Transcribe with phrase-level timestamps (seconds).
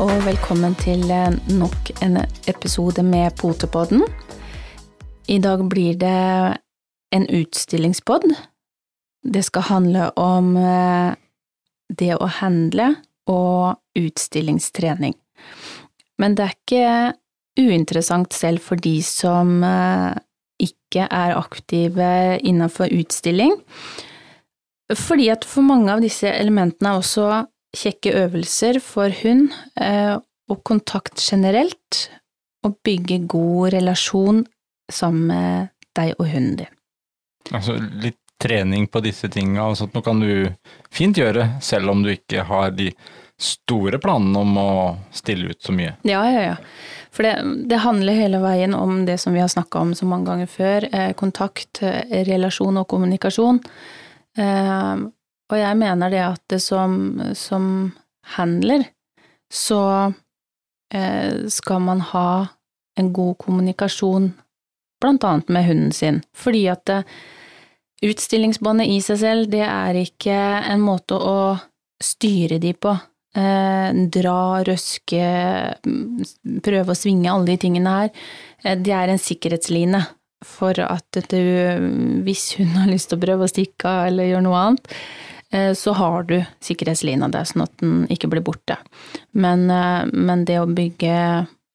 [0.00, 4.00] Og velkommen til eh, nok en episode med Potepodden.
[5.28, 6.56] I dag blir det
[7.12, 8.24] en utstillingspod.
[9.20, 11.12] Det skal handle om eh,
[11.92, 12.94] det å handle
[13.28, 15.18] og utstillingstrening.
[16.16, 20.16] Men det er ikke uinteressant selv for de som eh,
[20.64, 23.52] ikke er aktive innenfor utstilling.
[24.96, 27.42] Fordi at for mange av disse elementene er også
[27.76, 30.16] kjekke øvelser for hund, eh,
[30.50, 32.08] og kontakt generelt,
[32.66, 34.44] og bygge god relasjon
[34.90, 36.74] sammen med deg og hunden din.
[37.54, 40.48] Altså litt trening på disse tinga og sånt, nå kan du
[40.92, 42.90] fint gjøre, selv om du ikke har de
[43.40, 44.72] store planene om å
[45.16, 45.94] stille ut så mye.
[46.08, 46.56] Ja, ja, ja.
[47.10, 47.34] For det,
[47.70, 50.86] det handler hele veien om det som vi har snakka om så mange ganger før,
[50.92, 53.62] eh, kontakt, eh, relasjon og kommunikasjon.
[54.38, 55.06] Eh,
[55.50, 56.94] og jeg mener det at det som,
[57.34, 57.64] som
[58.36, 58.86] handler,
[59.50, 59.82] så
[60.94, 62.30] eh, skal man ha
[63.00, 64.30] en god kommunikasjon
[65.00, 67.02] blant annet med hunden sin, fordi at det,
[68.04, 70.36] utstillingsbåndet i seg selv, det er ikke
[70.72, 71.40] en måte å
[72.00, 72.94] styre de på.
[73.36, 75.24] Eh, dra, røske,
[76.64, 78.14] prøve å svinge, alle de tingene her.
[78.64, 80.00] Eh, det er en sikkerhetsline
[80.46, 81.42] for at du,
[82.24, 85.39] hvis hun har lyst til å prøve å stikke av eller gjøre noe annet, eh,
[85.74, 88.76] så har du sikkerhetslina der, sånn at den ikke blir borte.
[89.34, 91.14] Men, eh, men det å bygge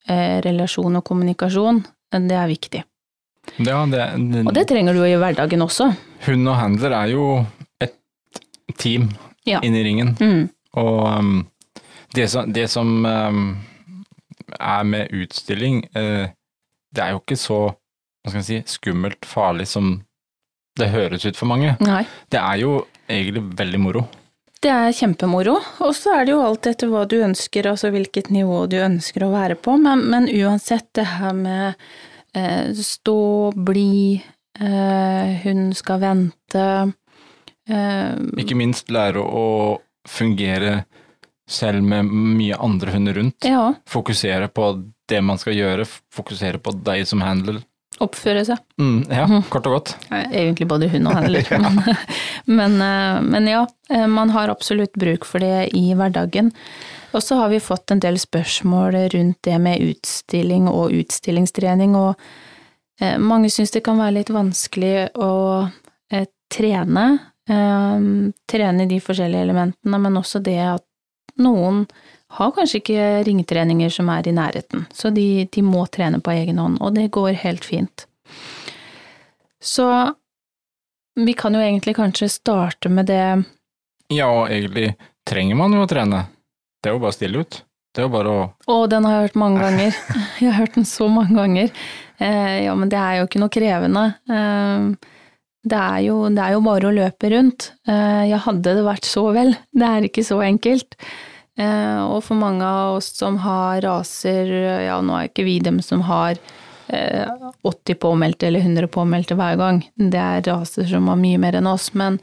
[0.08, 1.84] eh, relasjon og kommunikasjon,
[2.16, 2.84] det er viktig.
[3.62, 5.90] Ja, det, det, Og det trenger du i hverdagen også.
[6.26, 7.26] Hund og handler er jo
[7.84, 7.94] et
[8.82, 9.10] team
[9.46, 9.60] Ja.
[9.62, 10.50] inn i ringen, Mm.
[10.74, 11.48] og um,
[12.16, 13.58] det som, det som um,
[14.60, 16.26] er med utstilling, uh,
[16.96, 17.60] det er jo ikke så
[18.26, 20.00] hva skal jeg si, skummelt, farlig som
[20.80, 21.76] det høres ut for mange.
[21.86, 22.02] Nei.
[22.32, 22.72] Det er jo
[23.08, 24.06] egentlig veldig moro.
[24.66, 28.32] Det er kjempemoro, og så er det jo alt etter hva du ønsker, altså hvilket
[28.34, 31.76] nivå du ønsker å være på, men, men uansett det her med
[32.34, 33.20] eh, stå,
[33.68, 34.16] bli,
[34.58, 36.66] eh, hun skal vente
[37.70, 39.46] eh, Ikke minst lære å
[40.10, 40.86] fungere
[41.46, 43.46] selv med mye andre hunder rundt.
[43.46, 44.72] Ja, Fokusere på
[45.10, 47.62] det man skal gjøre, fokusere på deg som handler.
[48.04, 48.58] Oppføre seg.
[48.82, 49.44] Mm, ja, Mhm.
[49.50, 49.96] kort og godt.
[50.12, 51.80] Egentlig både hun og handler, men,
[52.58, 56.52] men, eh, men ja, eh, man har absolutt bruk for det i hverdagen.
[57.14, 62.16] Og så har vi fått en del spørsmål rundt det med utstilling og utstillingstrening, og
[63.00, 65.70] eh, mange syns det kan være litt vanskelig å
[66.12, 70.84] eh, trene, trene de forskjellige elementene, men også det at
[71.38, 71.84] noen
[72.36, 76.60] har kanskje ikke ringetreninger som er i nærheten, så de, de må trene på egen
[76.62, 78.06] hånd, og det går helt fint.
[79.64, 79.88] Så
[81.16, 83.24] vi kan jo egentlig kanskje starte med det
[84.14, 84.94] Ja, og egentlig
[85.26, 86.26] trenger man jo å trene.
[86.84, 87.62] Det er jo bare å stille ut.
[87.96, 90.00] Det er jo bare å Å, den har jeg hørt mange ganger.
[90.42, 91.72] Jeg har hørt den så mange ganger.
[92.20, 94.04] Eh, ja, men det er jo ikke noe krevende.
[94.28, 95.14] Eh,
[95.64, 97.70] det, er jo, det er jo bare å løpe rundt.
[97.88, 99.56] Eh, ja, hadde det vært så vel.
[99.72, 101.00] Det er ikke så enkelt.
[101.56, 104.52] Eh, og for mange av oss som har raser,
[104.88, 106.36] ja, nå er ikke vi dem som har
[106.88, 107.32] eh,
[107.64, 109.82] 80 påmeldte eller 100 påmeldte hver gang.
[109.96, 111.94] Det er raser som har mye mer enn oss.
[111.94, 112.20] Men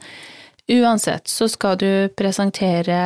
[0.71, 2.99] uansett så skal du presentere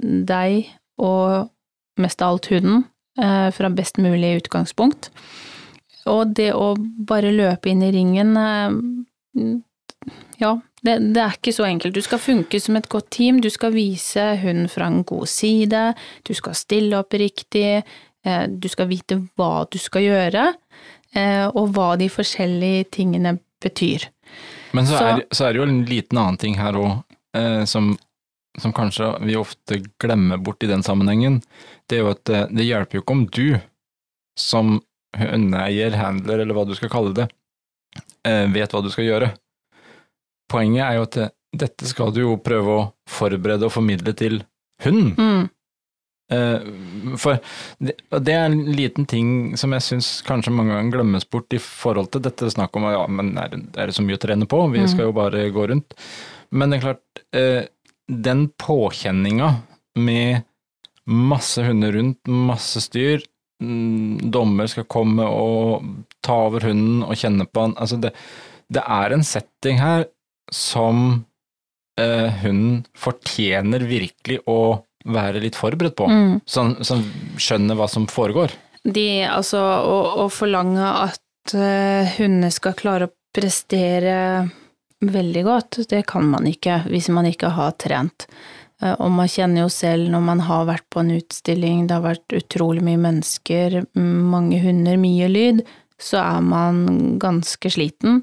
[0.00, 1.52] deg og
[2.00, 2.84] mest av alt hunden
[3.20, 5.10] eh, fra best mulig utgangspunkt.
[6.06, 9.54] Og det å bare løpe inn i ringen eh,
[10.40, 11.94] Ja, det, det er ikke så enkelt.
[11.96, 15.94] Du skal funke som et godt team, du skal vise hunden fra en god side,
[16.28, 17.82] du skal stille opp riktig,
[18.24, 20.44] eh, du skal vite hva du skal gjøre,
[21.16, 24.08] eh, og hva de forskjellige tingene betyr.
[24.76, 27.04] Men så, Så- er, så er det jo en liten annen ting her òg,
[27.34, 27.96] eh, som,
[28.60, 31.40] som kanskje vi ofte glemmer bort i den sammenhengen.
[31.88, 33.60] Det er jo at det hjelper jo ikke om du,
[34.36, 34.80] som
[35.16, 37.26] hundeeier, handler, eller hva du skal kalle det,
[38.52, 39.28] vet hva du skal gjøre.
[40.48, 44.42] Poenget er jo at det, dette skal du jo prøve å forberede og formidle til
[44.84, 45.14] hunden.
[45.18, 45.44] Mm,
[46.26, 46.58] Eh,
[47.22, 47.38] For
[47.78, 52.08] det, er en liten ting som jeg syns kanskje mange ganger glemmes bort i forhold
[52.10, 54.88] til dette snakket om ja, men er, det- så mye å trene på, vi Mm.
[54.90, 55.94] skal jo bare gå rundt.
[56.50, 57.68] Men det er klart, eh,
[58.10, 59.62] den påkjenninga
[59.94, 60.42] med
[61.06, 63.22] masse hunder rundt, masse styr,
[63.62, 65.84] mm, dommer skal komme og
[66.22, 68.12] ta over hunden og kjenne på han, altså det,
[68.68, 70.06] det er en setting her
[70.52, 71.24] som
[72.00, 76.08] eh, hunden fortjener virkelig å være litt forberedt på.
[76.10, 76.40] mm.
[76.46, 77.02] Sånn, som,
[77.38, 78.54] skjønner hva som foregår.
[78.82, 84.16] De, altså, å, å forlange at uh, hundene skal klare å prestere
[85.06, 88.28] veldig godt, det kan man ikke hvis man ikke har trent.
[88.80, 92.34] Og man kjenner jo selv når man har vært på en utstilling, det har vært
[92.36, 95.62] utrolig mye mennesker, mange hunder, mye lyd,
[96.00, 96.82] så er man
[97.20, 98.22] ganske sliten.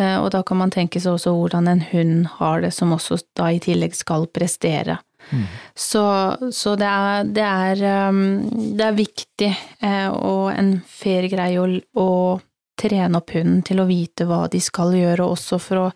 [0.00, 3.50] Og da kan man tenke seg også hvordan en hund har det, som også da
[3.52, 4.94] i tillegg skal prestere.
[5.28, 5.42] Mm.
[5.76, 6.04] Så,
[6.56, 7.82] så det, er, det, er,
[8.78, 9.50] det, er, viktig
[10.16, 12.08] og en fair greie å, å
[12.82, 15.86] trene opp hunden til å vite hva de skal gjøre, også for å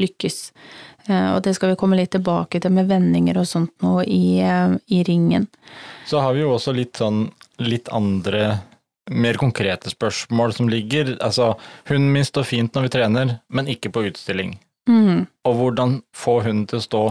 [0.00, 0.38] lykkes.
[1.08, 4.38] Eh, og det skal vi komme litt tilbake til med vendinger og sånt nå i,
[4.42, 5.46] eh, i ringen.
[6.06, 7.26] Så har vi jo også litt sånn
[7.62, 8.58] litt andre
[9.10, 11.14] mer konkrete spørsmål som ligger.
[11.22, 11.54] Altså,
[11.88, 14.56] hunden min står fint når vi trener, men ikke på utstilling.
[14.90, 15.26] Mm.
[15.46, 17.04] Og hvordan få hunden til å stå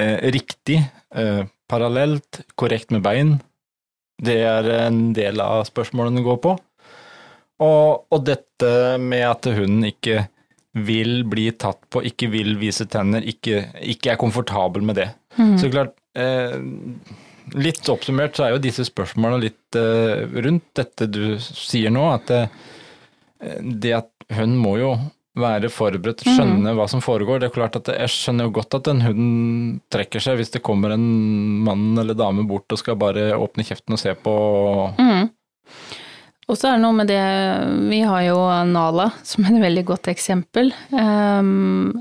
[0.00, 0.80] eh, riktig,
[1.14, 3.38] eh, parallelt, korrekt med bein.
[4.20, 6.56] Det er en del av spørsmålene går på.
[7.60, 10.24] Og, og dette med at hunden ikke
[10.86, 15.08] vil bli tatt på, ikke vil vise tenner, ikke, ikke er komfortabel med det.
[15.38, 15.56] Mm.
[15.58, 16.56] Så klart, eh,
[17.58, 22.28] litt oppsummert så er jo disse spørsmålene litt uh, rundt dette du sier nå, at
[22.30, 22.42] det,
[23.42, 24.92] eh, det at hun må jo
[25.40, 26.36] være forberedt, mhm.
[26.36, 26.76] skjønne mm.
[26.78, 27.40] hva som foregår.
[27.40, 29.26] Det er klart at Jeg skjønner jo godt at en hund
[29.92, 31.06] trekker seg hvis det kommer en
[31.66, 34.34] mann eller dame bort og skal bare åpne kjeften og se på.
[34.98, 35.30] Mm.
[36.50, 37.22] Og så er det noe med det
[37.92, 40.72] Vi har jo Nala som er et veldig godt eksempel.
[40.90, 41.92] Um,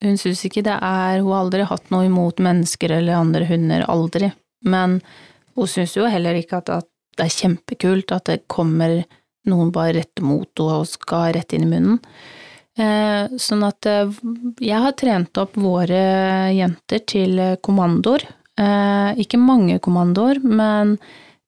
[0.00, 3.84] hun syns ikke det er Hun har aldri hatt noe imot mennesker eller andre hunder,
[3.92, 4.32] aldri.
[4.66, 4.98] Men
[5.56, 9.00] hun syns jo heller ikke at, at, det er kjempekult at det kommer
[9.50, 11.98] noen bare rett mot henne og skal rett inn i munnen.
[12.80, 14.12] Eh, sånn at uh,
[14.62, 15.98] jeg har trent opp våre
[16.54, 18.24] jenter til kommandoer.
[18.60, 20.96] Eh, ikke mange kommandoer, men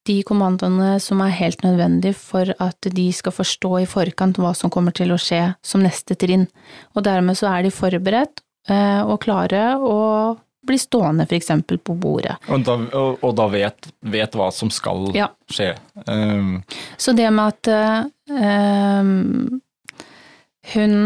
[0.08, 4.72] de kommandoene som er helt nødvendige for at de skal forstå i forkant hva som
[4.72, 6.48] kommer til å skje som neste trinn.
[6.96, 11.50] Og dermed så er de forberedt eh, og klare og blir stående f.eks.
[11.84, 12.36] på bordet.
[12.48, 15.28] Og da, og, og da vet, vet, hva som skal ja.
[15.50, 15.74] skje.
[16.06, 16.62] Um.
[16.96, 17.70] Så det med at
[18.30, 19.60] um,
[20.72, 20.96] hun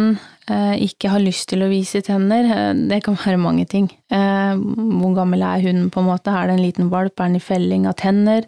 [0.50, 3.88] uh, ikke har lyst til å vise tenner, uh, det kan være mange ting.
[4.08, 6.34] Hvor gammel er hunden, på en måte?
[6.34, 7.16] Er det en liten valp?
[7.16, 8.44] Er den i felling av tenner?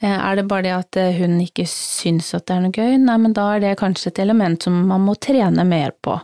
[0.00, 2.98] Eh, er det bare det at eh, hun ikke syns at det er noe gøy?
[3.00, 6.18] Nei, men da er det kanskje et element som man må trene mer på.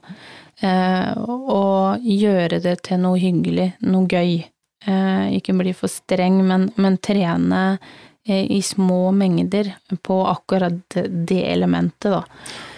[0.63, 4.41] Eh, og gjøre det til noe hyggelig, noe gøy.
[4.83, 7.77] Ikke bli for streng, men, men trene
[8.27, 9.69] i små mengder
[10.03, 10.97] på akkurat
[11.31, 12.19] det elementet, da.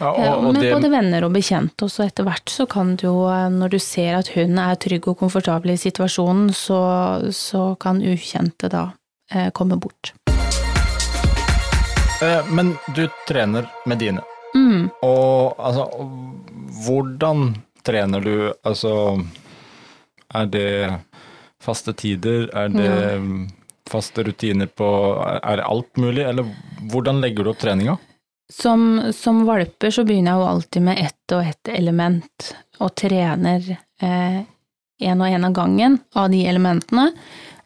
[0.01, 0.73] Ja, og, og Med det...
[0.77, 3.17] både venner og bekjente, og så etter hvert så kan du jo,
[3.53, 6.83] når du ser at hun er trygg og komfortabel i situasjonen, så,
[7.33, 8.91] så kan ukjente da
[9.57, 10.13] komme bort.
[12.25, 14.21] Eh, men du trener med dine.
[14.55, 14.91] Mm.
[15.03, 15.89] Og altså,
[16.87, 17.55] hvordan
[17.87, 18.37] trener du?
[18.67, 19.21] Altså,
[20.35, 20.71] er det
[21.63, 22.49] faste tider?
[22.57, 23.21] Er det ja.
[23.91, 24.89] faste rutiner på
[25.23, 26.51] Er det alt mulig, eller
[26.93, 27.97] hvordan legger du opp treninga?
[28.53, 32.51] Som, som valper så begynner jeg jo alltid med ett og ett element,
[32.85, 33.65] og trener
[34.05, 34.45] én
[35.01, 37.11] eh, og én av gangen av de elementene.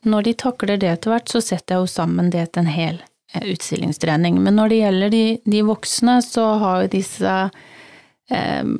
[0.06, 3.00] Når de takler det etter hvert, så setter jeg jo sammen det til en hel
[3.32, 4.42] Eh, utstillingstrening.
[4.42, 7.32] Men når det gjelder de, de voksne, så har jo disse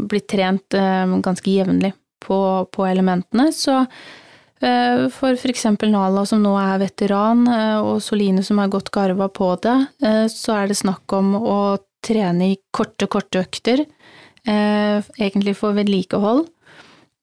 [0.09, 1.93] blitt trent eh, ganske jevnlig
[2.25, 3.53] på, på, elementene.
[3.53, 3.81] Så
[4.61, 9.31] eh, for eksempel Nala som nå er veteran, eh, og Soline som er godt garva
[9.33, 11.61] på det, eh, så er det snakk om å
[12.05, 13.87] trene i korte, korte økter.
[14.49, 16.47] egentlig for vedlikehold.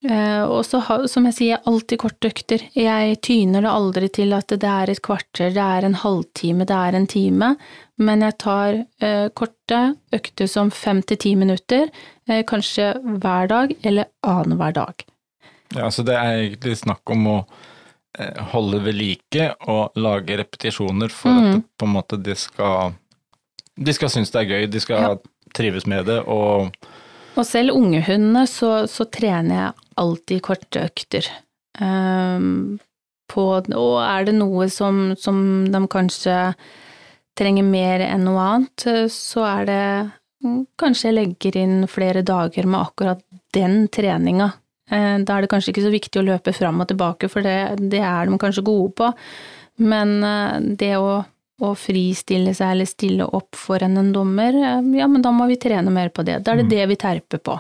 [0.06, 2.64] Eh, og så, som jeg sier, alltid korte økter.
[2.78, 6.78] Jeg tyner det aldri til at det er et kvarter, det er en halvtime, det
[6.78, 7.54] er en time,
[7.98, 9.82] men jeg tar eh, korte
[10.16, 11.90] økter som fem til ti minutter,
[12.30, 12.92] eh, kanskje
[13.24, 15.08] hver dag eller annenhver dag.
[15.74, 17.40] Ja, så det er egentlig snakk om å
[18.54, 21.40] holde ved like og lage repetisjoner for mm.
[21.40, 22.94] at det, på en måte de skal
[23.76, 25.10] De skal synes det er gøy, de skal ja.
[25.52, 26.72] trives med det og
[27.36, 31.28] og selv ungehundene så, så trener jeg alltid korte økter.
[31.80, 32.78] Um,
[33.32, 35.40] på, og er det noe som, som,
[35.72, 36.36] de kanskje
[37.36, 39.82] trenger mer enn noe annet, så er det
[40.78, 43.22] Kanskje jeg legger inn flere dager med akkurat
[43.56, 44.52] den treninga.
[44.92, 47.80] Uh, da er det kanskje ikke så viktig å løpe fram og tilbake, for det,
[47.82, 49.08] det er de kanskje gode på.
[49.82, 51.24] Men uh, det å,
[51.66, 55.58] å, fristille seg eller stille opp foran en dommer, uh, ja, men da må vi
[55.66, 56.44] trene mer på det.
[56.46, 56.74] Da er det mm.
[56.76, 57.58] det vi terper på.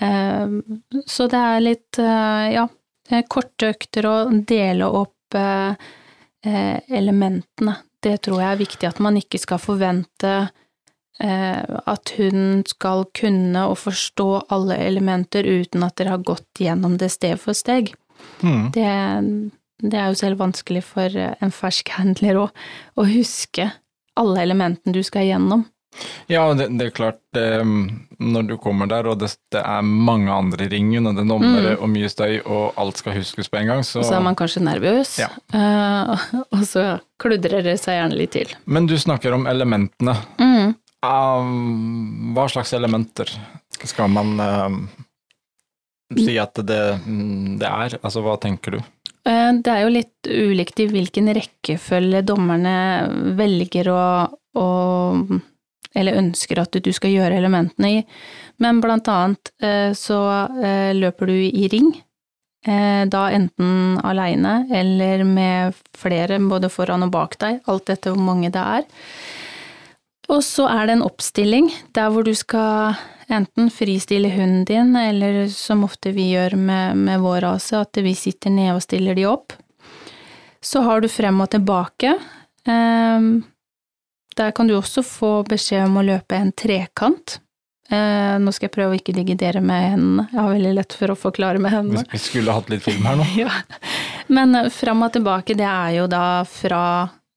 [0.00, 0.48] Eh,
[1.06, 2.66] så det er litt, eh, ja,
[3.30, 5.74] korte økter og dele opp eh,
[6.44, 7.78] elementene.
[8.04, 10.36] Det tror jeg er viktig, at man ikke skal forvente
[11.14, 17.12] at hun skal kunne og forstå alle elementer uten at dere har gått gjennom det
[17.14, 17.92] steg for steg.
[18.42, 18.72] Mm.
[18.74, 18.88] Det,
[19.78, 22.48] det er jo selv vanskelig for en fersk handler å,
[22.98, 23.68] å huske
[24.18, 25.62] alle elementene du skal gjennom.
[26.30, 27.46] Ja, det, det, er klart, det,
[28.18, 31.30] når du kommer der og det, det, er mange andre i ringen, og det er
[31.30, 31.82] dommere mm.
[31.84, 34.38] og mye støy, og alt skal huskes på en gang, så Og så er man
[34.38, 35.30] kanskje nervøs, ja.
[35.54, 36.86] uh, og så
[37.20, 38.56] kludrer det seg gjerne litt til.
[38.64, 40.16] Men du snakker om elementene.
[40.40, 40.74] Mm.
[41.04, 43.28] Hva slags elementer
[43.84, 44.78] skal man uh,
[46.16, 46.82] si at det,
[47.60, 47.98] det er?
[48.00, 48.84] Altså, hva tenker du?
[49.24, 52.76] Eh, det er jo litt ulikt i hvilken rekkefølge dommerne
[53.38, 54.04] velger å,
[54.60, 54.68] å
[55.94, 58.02] eller ønsker at du skal gjøre elementene i.
[58.62, 60.20] Men blant annet eh, så
[60.62, 61.94] eh, løper du i ring,
[62.64, 68.48] da enten aleine eller med flere, både foran og bak deg, alt etter hvor mange
[68.54, 68.86] det er.
[70.32, 72.96] Og så er det en oppstilling der hvor du skal
[73.32, 78.14] enten fristille hunden din, eller som ofte vi gjør med, med vår rase, at vi
[78.16, 79.52] sitter nede og stiller de opp.
[80.64, 82.14] Så har du frem og tilbake.
[82.68, 83.42] Ehm,
[84.38, 87.38] der kan du også få beskjed om å løpe en trekant.
[87.90, 91.12] Eh, nå skal jeg prøve å ikke digidere med hendene, jeg har veldig lett for
[91.12, 92.06] å forklare med hendene.
[92.12, 93.26] Vi skulle hatt litt film her nå.
[93.44, 93.50] ja.
[94.32, 96.84] Men fram frem og tilbake, det er jo da fra,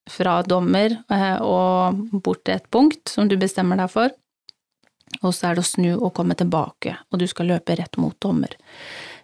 [0.10, 4.16] fra dommer eh, og bort til et punkt som du bestemmer deg for
[5.22, 8.16] og så er det å snu og komme tilbake, og du skal løpe rett mot
[8.22, 8.54] dommer.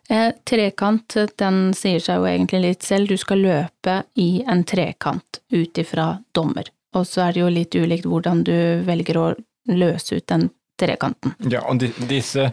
[0.09, 5.41] Eh, trekant, den sier seg jo egentlig litt selv, du skal løpe i en trekant
[5.53, 6.69] ut ifra dommer.
[6.93, 8.55] Og så er det jo litt ulikt hvordan du
[8.87, 9.27] velger å
[9.71, 11.35] løse ut den trekanten.
[11.49, 12.51] Ja, og de, disse,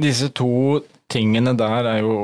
[0.00, 0.80] disse to
[1.12, 2.16] tingene der er jo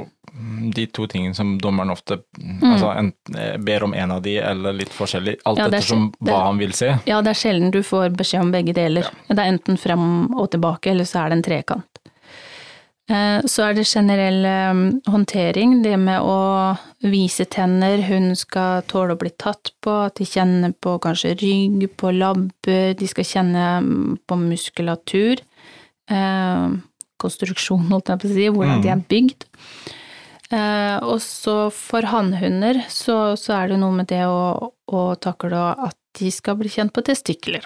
[0.75, 2.63] de to tingene som dommeren ofte mm.
[2.65, 6.39] altså enten, eh, ber om en av de, eller litt forskjellig, alt ja, ettersom hva
[6.47, 6.95] han vil se.
[7.09, 9.11] Ja, det er sjelden du får beskjed om begge deler.
[9.11, 9.35] Ja.
[9.35, 11.92] Det er enten frem og tilbake, eller så er det en trekant.
[13.11, 19.17] Eh, så er det generell eh, håndtering, det med å vise tenner, hun skal tåle
[19.17, 23.67] å bli tatt på, at de kjenner på kanskje rygg, på labber, de skal kjenne
[23.83, 25.43] mm, på muskulatur.
[27.23, 28.85] Konstruksjon, holdt jeg på å si, hvordan mm.
[28.85, 29.47] de er bygd.
[30.53, 35.63] Eh, og så for hannhunder så, så, er det noe med det å, å takle
[35.73, 37.65] at de skal bli kjent på testikler.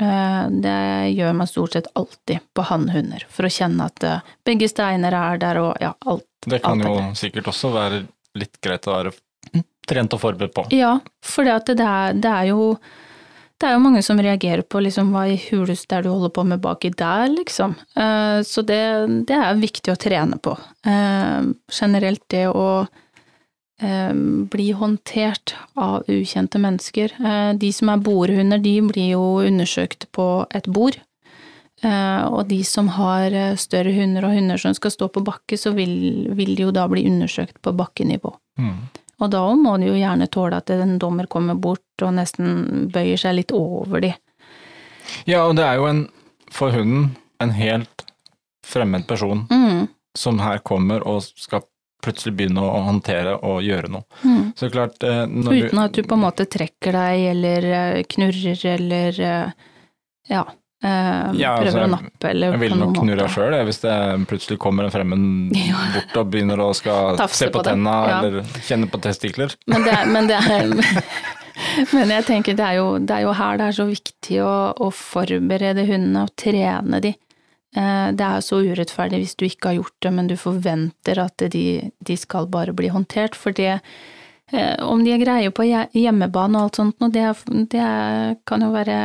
[0.00, 4.70] Eh, det gjør man stort sett alltid på hannhunder, for å kjenne at eh, begge
[4.70, 6.26] steiner er der og ja, alt.
[6.46, 8.02] Det kan alt jo sikkert også være
[8.40, 9.12] litt greit å være
[9.88, 10.64] trent og forberedt på.
[10.72, 11.88] Ja, for det, det,
[12.24, 12.74] det er jo
[13.60, 16.42] det er jo mange som reagerer på liksom hva i huleste er du holder på
[16.50, 17.76] med baki der, liksom.
[17.94, 18.82] Eh, så det,
[19.28, 20.56] det er viktig å trene på.
[20.82, 22.64] Generelt det å
[23.82, 24.12] eh,
[24.52, 27.16] bli håndtert av ukjente mennesker.
[27.58, 30.98] De som er bordhunder, de blir jo undersøkt på et bord.
[31.82, 36.28] Og de som har større hunder og hunder som skal stå på bakke, så vil,
[36.30, 38.30] vil de jo da bli undersøkt på bakkenivå.
[38.62, 38.76] Mm.
[39.22, 43.20] Og da må de jo gjerne tåle at en dommer kommer bort og nesten bøyer
[43.20, 44.12] seg litt over de.
[45.28, 46.06] Ja, og det er jo en,
[46.50, 47.12] for hunden,
[47.42, 48.06] en helt
[48.66, 49.86] fremmed person mm.
[50.18, 51.64] som her kommer og skal
[52.02, 54.06] plutselig begynne å håndtere og gjøre noe.
[54.22, 54.52] Mm.
[54.58, 59.22] Så klart eh, Uten at du på en måte trekker deg eller eh, knurrer eller
[59.28, 59.70] eh,
[60.32, 60.42] ja.
[60.82, 63.92] Uh, ja, prøver altså, å nappe eller Jeg ville nok knurra sjøl hvis det
[64.26, 65.52] plutselig kommer en fremmed
[65.94, 68.16] bort og begynner å skal se på, på tenna ja.
[68.18, 69.54] eller kjenne på testikler.
[69.70, 70.72] Men, det men, det er,
[71.94, 74.56] men jeg tenker det er, jo, det er, jo, her det er så viktig å,
[74.74, 77.14] å forberede hundene og trene de.
[77.76, 81.46] Uh, det er så urettferdig hvis du ikke har gjort det, men du forventer at
[81.54, 81.66] de,
[82.04, 83.38] de skal bare bli håndtert.
[83.38, 87.30] For det uh, om de er greie på hjemmebane og alt sånt, det,
[87.72, 87.88] det
[88.48, 88.98] kan jo være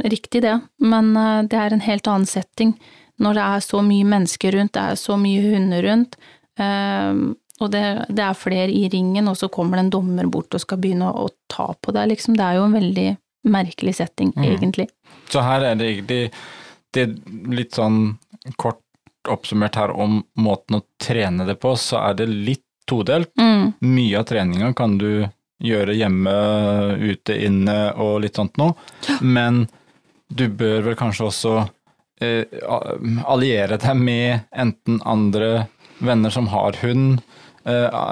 [0.00, 2.74] riktig det, men eh, det er en helt annen setting
[3.22, 6.16] når det er så mye mennesker rundt, det er så mye hunder rundt,
[6.58, 7.10] eh,
[7.62, 10.62] og det, det er flere i ringen, og så kommer det en dommer bort og
[10.64, 12.34] skal begynne å, å ta på deg, liksom.
[12.38, 13.06] Det er jo en veldig
[13.52, 14.48] merkelig setting, mm.
[14.48, 14.88] egentlig.
[15.30, 16.24] Så her er det egentlig
[16.94, 17.08] det
[17.52, 18.16] litt sånn
[18.56, 18.80] kort
[19.30, 23.30] oppsummert her om måten å trene det på, så er det litt todelt.
[23.38, 23.72] Mm.
[23.78, 25.28] Mye av treninga kan du
[25.62, 26.32] gjøre hjemme,
[26.98, 28.74] ute, inne og litt sånt noe,
[29.22, 29.66] men
[30.32, 31.52] du bør vel kanskje også
[32.24, 32.58] eh,
[33.30, 35.68] alliere deg med enten andre
[36.02, 37.20] venner som har hund,
[37.68, 38.02] eh,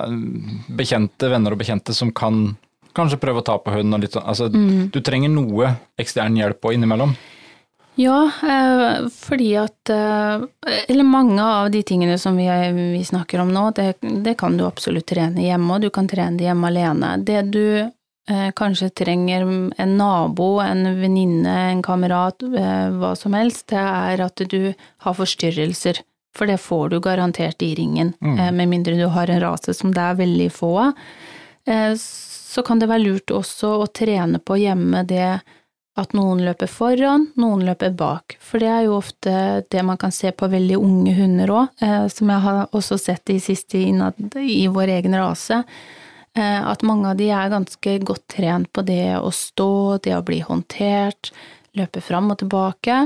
[0.78, 2.52] bekjente venner og bekjente som kan
[2.94, 4.26] kanskje prøve å ta på hunden og litt sånn.
[4.30, 4.90] Altså, mm.
[4.94, 7.14] du trenger noe ekstern hjelp på innimellom.
[8.00, 10.44] Ja, eh, fordi at eh,
[10.88, 12.48] Eller mange av de tingene som vi,
[12.96, 16.40] vi snakker om nå, det, det, kan du absolutt trene hjemme, og du kan trene
[16.40, 17.16] det hjemme alene.
[17.20, 17.64] Det du
[18.30, 19.42] Eh, kanskje trenger
[19.76, 25.14] en nabo, en venninne, en kamerat, eh, hva som helst, det er at du har
[25.14, 25.98] forstyrrelser.
[26.36, 28.38] For det får du garantert i ringen, mm.
[28.38, 30.92] Eh, med mindre du har en rase som det er veldig få av.
[31.66, 35.40] Eh, så kan det være lurt også å trene på hjemme det
[36.00, 38.36] at noen løper foran, noen løper bak.
[38.42, 39.32] For det er jo ofte
[39.70, 43.32] det man kan se på veldig unge hunder òg, eh, som jeg har også sett
[43.32, 45.62] i siste innad i vår egen rase.
[46.36, 50.24] Eh, at mange av de er ganske godt trent på det å stå, det å
[50.26, 51.32] bli håndtert,
[51.78, 53.02] løpe fram og tilbake.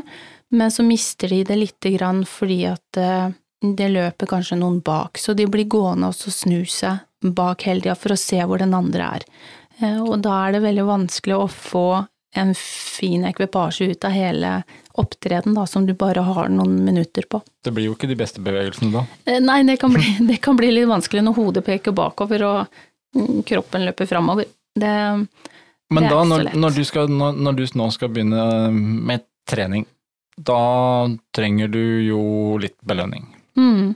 [0.55, 3.35] Men så mister de det lite grann fordi at eh,
[3.65, 7.95] det løper kanskje noen bak, så de blir gående og snu seg bak hele tida
[7.97, 9.23] for å se hvor den andre er.
[10.05, 11.87] Og da er det veldig vanskelig å få
[12.35, 14.51] en fin ekvipasje ut av hele
[14.99, 17.41] opptreden, da, som du bare har noen minutter på.
[17.65, 19.05] Det blir jo ikke de beste bevegelsene da.
[19.27, 22.79] Eh, Nei, det kan bli, det kan bli litt vanskelig når hodet peker bakover og
[23.17, 24.47] mm, kroppen løper framover.
[24.75, 24.93] Det,
[25.91, 26.61] Men Det er da, ikke så når, lett.
[26.65, 29.87] når, du skal, når, når du nå skal begynne med trening,
[30.35, 30.61] da
[31.37, 32.23] trenger du jo
[32.63, 33.29] litt belønning.
[33.55, 33.95] mm,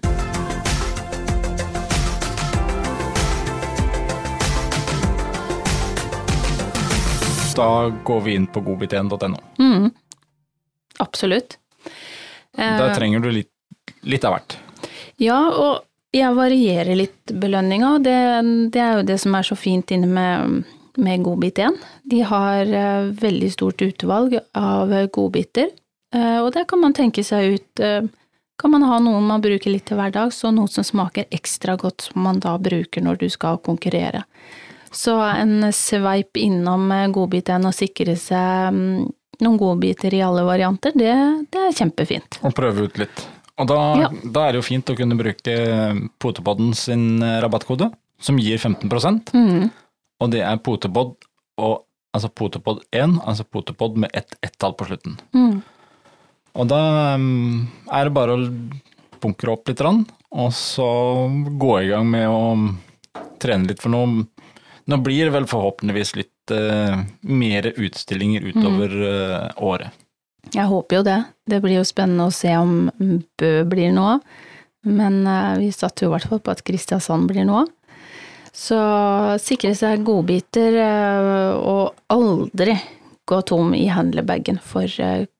[7.58, 9.38] Da går vi inn på godbit1.no.
[9.58, 9.90] mm,
[10.98, 11.58] absolutt.
[12.54, 13.50] Der Eh, trenger du litt,
[14.02, 14.56] litt av hvert.
[15.18, 17.96] Ja, og jeg varierer litt belønninga.
[18.02, 18.18] Det,
[18.74, 20.62] det er jo det som er så fint inne med,
[20.98, 21.82] med Godbit1.
[22.14, 25.74] De har eh, veldig stort utvalg av godbiter,
[26.14, 27.84] eh, og der kan man tenke seg ut
[28.58, 32.08] Kan man ha noen man bruker litt til hverdags, og noe som smaker ekstra godt
[32.08, 34.24] som man da bruker når du skal konkurrere.
[34.92, 39.08] Så en sveip innom eh, Godbit1 og sikre seg mm,
[39.44, 41.12] noen godbiter i alle varianter, det,
[41.52, 42.40] det er kjempefint.
[42.42, 43.24] Og prøve ut litt.
[43.58, 44.08] Og da, Ja.
[44.24, 45.54] da er det jo fint å kunne bruke
[46.22, 47.90] Potepodden sin eh, rabattkode,
[48.20, 49.70] som gir 15 Mm,
[50.20, 51.14] og det er Potepod
[51.58, 55.18] og altså Potepod 1, altså Potepod med ett ett-tall på slutten.
[55.34, 55.62] mm.
[56.58, 58.46] Og da um, er det bare å
[59.22, 59.78] bunkre opp litt,
[60.34, 60.86] og så
[61.60, 62.40] gå i gang med å
[63.38, 64.00] trene litt, for nå,
[64.88, 69.92] nå blir det vel forhåpentligvis litt uh, mer utstillinger utover uh, året.
[70.54, 71.16] Jeg håper jo det.
[71.44, 74.22] Det blir jo spennende å se om Bø blir noe av.
[74.88, 77.74] Men uh, vi satte jo i hvert fall på at Kristiansand blir noe av.
[78.58, 78.78] Så
[79.44, 80.74] sikre seg godbiter,
[81.62, 82.72] og aldri
[83.28, 84.88] gå tom i handlebagen for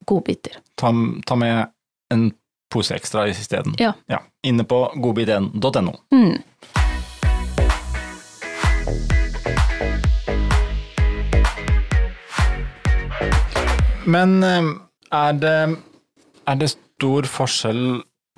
[0.06, 0.61] godbiter.
[0.78, 0.92] Ta,
[1.26, 1.72] ta med
[2.14, 2.28] en
[2.70, 3.74] pose ekstra isteden.
[3.80, 3.96] Ja.
[4.06, 4.20] ja.
[4.46, 5.96] Inne på godbit1.no.
[6.14, 6.37] Mm.
[14.09, 14.71] Men eh,
[15.14, 15.59] er det,
[16.49, 17.85] er det stor forskjell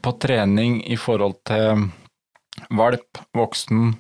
[0.01, 1.87] på trening i forhold til
[2.77, 3.95] valp, voksen,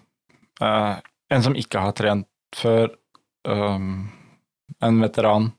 [0.60, 0.94] eh,
[1.30, 2.90] en som ikke har trent før,
[3.48, 3.88] eh,
[4.80, 5.50] en veteran?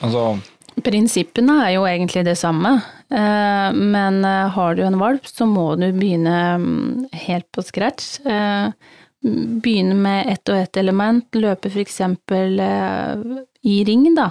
[0.00, 0.38] Altså,
[0.80, 2.76] Prinsippene er jo egentlig det samme,
[3.10, 8.18] eh, men eh, har du en valp, så må du begynne mm, helt på scratch.
[8.24, 8.72] Eh,
[9.20, 13.24] Begynne med ett og ett element, løpe eh,
[13.60, 14.30] i ring, da.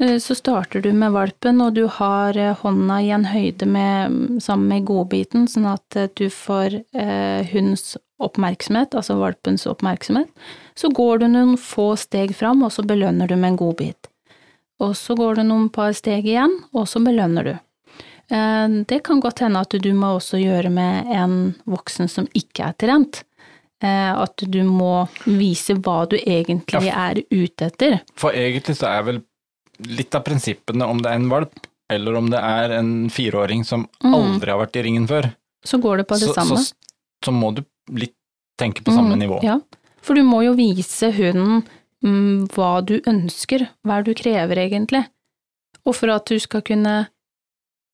[0.00, 4.40] Eh, Så starter du med valpen, og du har eh, hånda i en høyde med,
[4.42, 10.28] sammen med godbiten, sånn at eh, du får eh, hundens oppmerksomhet, altså valpens oppmerksomhet.
[10.76, 14.08] Så går du noen få steg fram, og så belønner du med en godbit.
[14.80, 17.54] Og så går du noen par steg igjen, og så belønner du.
[18.32, 22.70] Eh, Det kan godt hende at du må også gjøre med en voksen som ikke
[22.70, 23.24] er trent.
[23.80, 27.94] At du må vise hva du egentlig er ute etter.
[28.14, 29.20] for egentlig så er vel
[29.86, 31.52] litt av prinsippene om det er en valp,
[31.90, 34.14] eller om det er en fireåring som Mm.
[34.14, 35.32] aldri har vært i ringen før,
[35.64, 36.56] Så går det på det så, samme.
[36.58, 36.72] så,
[37.24, 38.14] så må du litt
[38.58, 39.42] tenke på samme Mm, nivå.
[39.42, 39.58] Ja,
[40.00, 41.62] for du må jo vise hunden
[42.02, 45.06] mm, hva du ønsker, hva du krever egentlig.
[45.84, 47.08] Og for at du skal kunne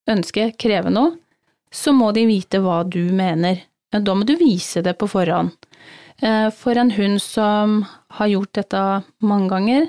[0.09, 1.17] ønske, kreve noe,
[1.73, 3.63] så må de vite hva du mener.
[3.93, 5.53] Da må du vise det på forhånd.
[6.23, 9.89] Eh, For en hund som har gjort dette mange ganger,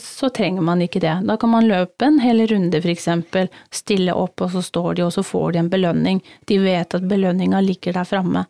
[0.00, 1.12] så trenger man ikke det.
[1.28, 5.12] Da kan man løpe en hel runde, eksempel, stille opp, og så står de, og
[5.14, 6.22] så får de en belønning.
[6.50, 8.44] De vet at belønninga ligger der framme.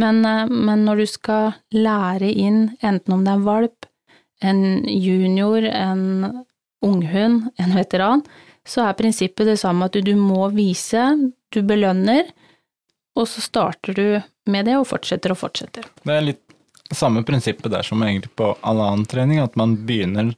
[0.00, 3.86] Men, eh, men når du skal lære inn, enten om det er en valp,
[4.42, 6.44] en junior, en
[6.84, 8.24] unghund, en veteran,
[8.66, 11.04] så er prinsippet det samme at du, du må vise,
[11.52, 12.30] du belønner,
[13.14, 14.06] og så starter du
[14.50, 15.86] med det og fortsetter og fortsetter.
[16.02, 16.42] Det er litt
[16.94, 20.34] samme prinsippet der som egentlig på all annen trening, at man begynner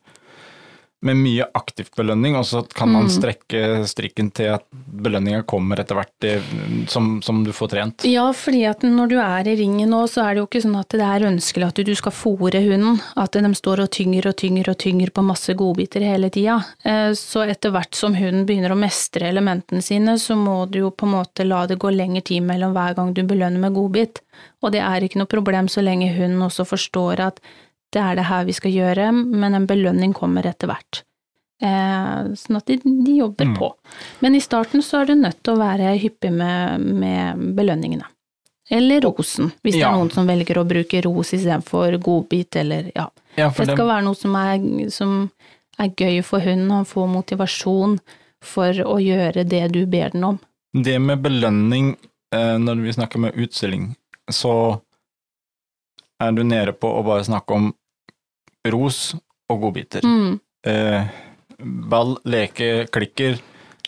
[1.04, 3.10] med mye aktiv belønning, og så kan man Mm.
[3.12, 8.04] strekke strikken til at belønninga kommer etter hvert som, som du får trent.
[8.08, 10.78] Ja, fordi at når du er i ringen nå, så er det jo ikke sånn
[10.80, 13.00] at det er ønskelig at du skal fòre hunden.
[13.16, 16.64] At de står og tynger og tynger og tynger på masse godbiter hele tida.
[16.84, 20.90] Eh, Så etter hvert som hunden begynner å mestre elementene sine, så må du jo
[20.90, 24.20] på en måte la det gå lengre tid mellom hver gang du belønner med godbit.
[24.62, 27.40] Og det er ikke noe problem så lenge hunden også forstår at
[27.96, 31.02] det er det her vi skal gjøre, men en belønning kommer etter hvert.
[31.64, 33.54] Eh, sånn at de, de jobber Mm.
[33.56, 33.70] på.
[34.20, 38.04] Men i starten så er du nødt til å være hyppig med, med belønningene.
[38.68, 43.06] Eller rosen, hvis det er noen som velger å bruke ros istedenfor godbit, eller ja.
[43.38, 44.58] Ja, Det det, skal være noe som er,
[44.90, 45.12] som
[45.78, 47.98] er gøy for hunden, han får motivasjon
[48.42, 50.38] for å gjøre det du ber den om.
[50.74, 51.94] det med belønning,
[52.34, 53.94] eh, når vi snakker med utstilling,
[54.28, 54.80] så
[56.20, 57.70] er du nede på å bare snakke om
[58.74, 59.14] ros
[59.50, 60.02] og godbiter.
[60.04, 61.04] Mm, Eh,
[61.88, 63.36] ball, leke, klikker.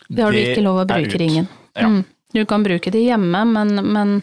[0.08, 1.48] det har du ikke lov å bruke i ringen.
[1.74, 1.88] Ja.
[1.88, 4.22] Mm, du kan bruke det hjemme, men, men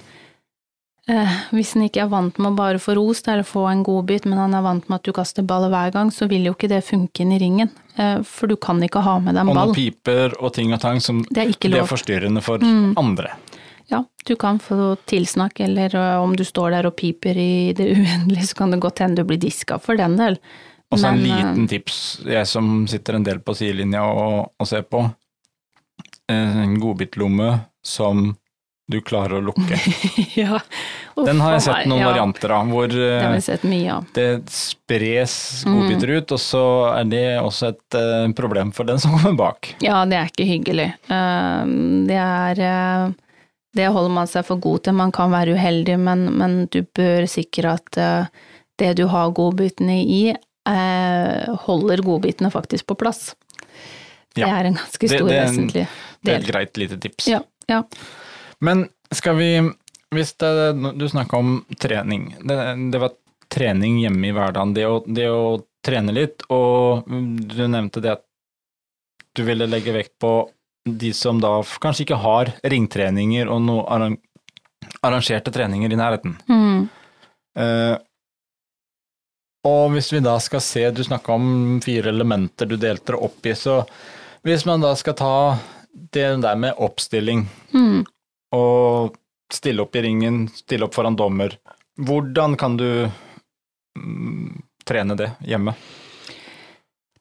[1.09, 4.25] eh, hvis han ikke er vant med å bare få ros eller få en godbit,
[4.25, 6.69] men han er vant med at du kaster ball hver gang, så vil jo ikke
[6.71, 7.69] det funke inn i ringen.
[7.97, 9.67] Eh, for du kan ikke ha med deg en Og ball.
[9.67, 12.93] noen piper og ting og tang som Det er ikke det er forstyrrende for Mm.
[12.97, 13.35] andre.
[13.91, 18.47] Ja, du kan få tilsnakk, eller om du står der og piper i det uendelige,
[18.51, 20.39] så kan det godt hende du blir diska for den del.
[20.93, 24.67] Og så en eh, liten tips, jeg som sitter en del på sidelinja og, og
[24.69, 25.03] ser på.
[26.31, 27.51] Eh, En godbitlomme
[27.85, 28.31] som
[28.87, 29.77] du klarer å lukke.
[30.37, 30.59] ja.
[31.15, 33.97] Uff, Den har jeg sett noen ja, varianter av, hvor eh, mye ja.
[34.13, 35.89] det spres Mm.
[35.89, 36.61] ut, og så
[36.93, 39.71] er det også et uh, problem for den som kommer bak.
[39.81, 40.91] Ja, det er ikke hyggelig.
[41.09, 41.65] Uh,
[42.05, 43.15] Det er eh,
[43.75, 44.95] Det holder man seg for god til.
[44.95, 48.27] Man kan være uheldig, men, men du bør sikre at eh,
[48.79, 53.33] det du har godbitene i, eh, holder godbitene faktisk på plass.
[54.35, 54.49] Det Ja.
[54.59, 55.87] er en ganske stor det det en- vesentlig
[56.25, 57.27] Det er et greit lite tips.
[57.31, 57.39] Ja,
[57.71, 57.83] ja.
[58.61, 59.51] Men skal vi
[60.15, 60.49] Hvis det,
[60.97, 62.35] du snakka om trening.
[62.39, 63.11] Det, det var
[63.51, 64.73] trening hjemme i hverdagen.
[64.73, 68.21] Det å, det å trene litt, og du nevnte det at
[69.35, 70.31] du ville legge vekt på
[70.85, 74.17] de som da kanskje ikke har ringtreninger og noe
[75.01, 76.35] arrangerte treninger i nærheten.
[76.49, 76.85] Mm.
[77.57, 77.95] Uh,
[79.65, 83.47] og hvis vi da skal se, du snakka om fire elementer du delte det opp
[83.49, 83.79] i, så
[84.45, 85.35] hvis man da skal ta
[86.13, 88.03] det der med oppstilling Mm.
[88.53, 89.15] og
[89.53, 91.57] stille opp i ringen, stille opp foran dommer,
[91.97, 93.09] hvordan kan du
[93.97, 95.73] mm, trene det hjemme?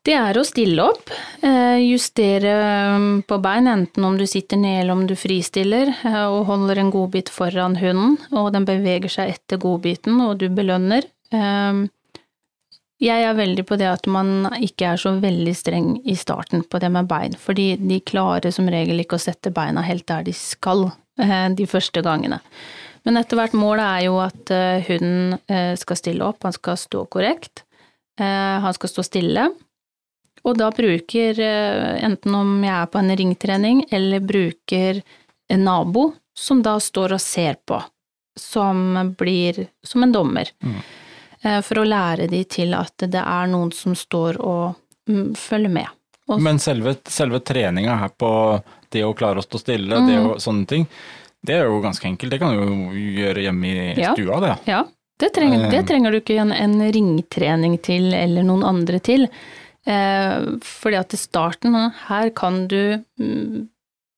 [0.04, 1.08] Det er å stille opp,
[1.40, 2.52] eh, justere
[3.00, 6.82] mm, på bein, enten om du sitter ned eller om du fristiller, eh, og holder
[6.82, 11.08] en godbit foran hunden, og den beveger seg etter godbiten, og du belønner.
[11.32, 11.84] Eh,
[13.04, 16.78] Jeg er veldig på det at man ikke er så veldig streng i starten på
[16.80, 20.32] det med bein, fordi de klarer som regel ikke å sette beina helt der de
[20.36, 22.42] skal eh, de første gangene.
[23.04, 24.48] Men etter hvert målet er jo at
[24.86, 25.36] hunden
[25.76, 27.66] skal stille opp, han skal stå korrekt,
[28.16, 29.50] han skal stå stille.
[30.44, 35.02] Og da bruker, eh, enten om jeg er på en ringtrening, eller bruker
[35.48, 37.78] en nabo som da står og ser på,
[38.37, 40.50] som blir som en dommer.
[40.62, 40.78] Mm.
[41.44, 44.74] Eh, For å lære de til at det er noen som står og
[45.09, 45.87] mm, følger med.
[46.28, 50.30] Og- Men selve, selve treninga her på det å klare å stå stille, det Mm.
[50.30, 50.87] og sånne ting,
[51.44, 52.30] det er jo ganske enkelt.
[52.30, 53.64] Det kan du jo gjøre hjemme
[53.96, 54.14] i Ja.
[54.14, 54.59] stua, det.
[54.66, 54.85] Ja,
[55.18, 55.83] det trenger, det Eh.
[55.85, 59.28] trenger du ikke en, en ringtrening til, eller noen andre til.
[59.85, 61.77] Eh, fordi at i starten,
[62.09, 63.66] her kan du mm,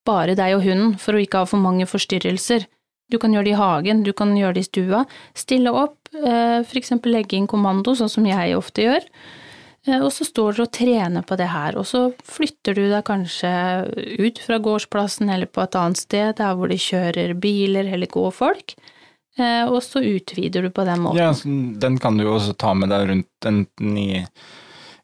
[0.07, 2.69] bare deg og hunden, for å ikke ha for mange forstyrrelser.
[3.11, 5.05] Du kan gjøre det i hagen, du kan gjøre det i stua.
[5.35, 9.07] Stille opp, eh, for eksempel legge inn kommando, sånn som jeg ofte gjør.
[9.87, 13.05] Eh, Og så står du og trener på det her, og så flytter du deg
[13.07, 13.53] kanskje
[14.19, 18.31] ut fra gårdsplassen eller på et annet sted, der hvor de kjører biler eller går
[18.35, 18.75] folk.
[19.37, 21.19] Og så utvider du på den måten.
[21.21, 21.29] Ja,
[21.79, 24.25] den kan du jo også ta med deg rundt enten i,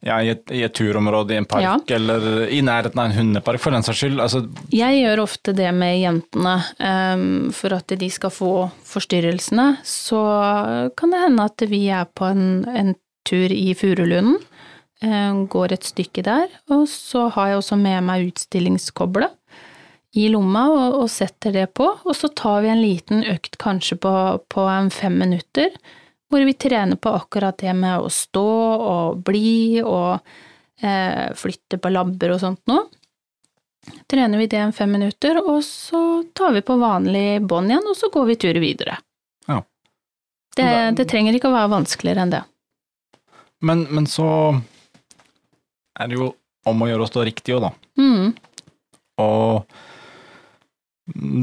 [0.02, 1.76] ja, i, et, i et turområde i en park, Ja.
[1.94, 4.20] eller i nærheten av en hundepark, for den saks skyld.
[4.20, 9.78] Altså, Jeg gjør ofte det med jentene, Um, for at de skal få forstyrrelsene.
[9.86, 10.18] Så
[10.96, 14.38] kan det hende at vi er på en, en tur i Furulunden,
[15.02, 19.32] Um, går et stykke der, og så har jeg også med meg utstillingskoblet
[20.14, 23.96] i lomma og, og setter det på, og så tar vi en liten økt kanskje
[23.98, 24.12] på,
[24.52, 25.74] på en fem minutter,
[26.32, 28.48] hvor vi trener på akkurat det med å stå
[28.88, 30.18] og bli og
[30.80, 32.86] eh, flytte på labber og sånt noe.
[34.08, 37.98] Trener vi det en fem minutter, og så tar vi på vanlig bånd igjen, og
[37.98, 38.96] så går vi tur videre.
[39.50, 39.58] Ja.
[40.56, 40.68] Det,
[40.98, 42.42] det trenger ikke å være vanskeligere enn det.
[43.60, 44.28] men, men så
[45.98, 46.32] er det jo
[46.68, 47.72] om å gjøre å stå riktig òg, da.
[47.98, 48.32] Mm.
[49.22, 49.66] Og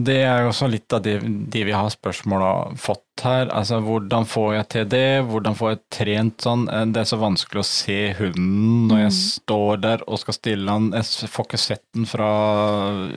[0.06, 3.50] det er også litt av det, de vi har spørsmål av fått her.
[3.56, 6.68] Altså hvordan får jeg til det, hvordan får jeg trent sånn.
[6.70, 10.70] Eh, Det er så vanskelig å se hunden når jeg står der og skal stille
[10.72, 10.92] han.
[10.96, 12.30] Jeg får ikke sett den fra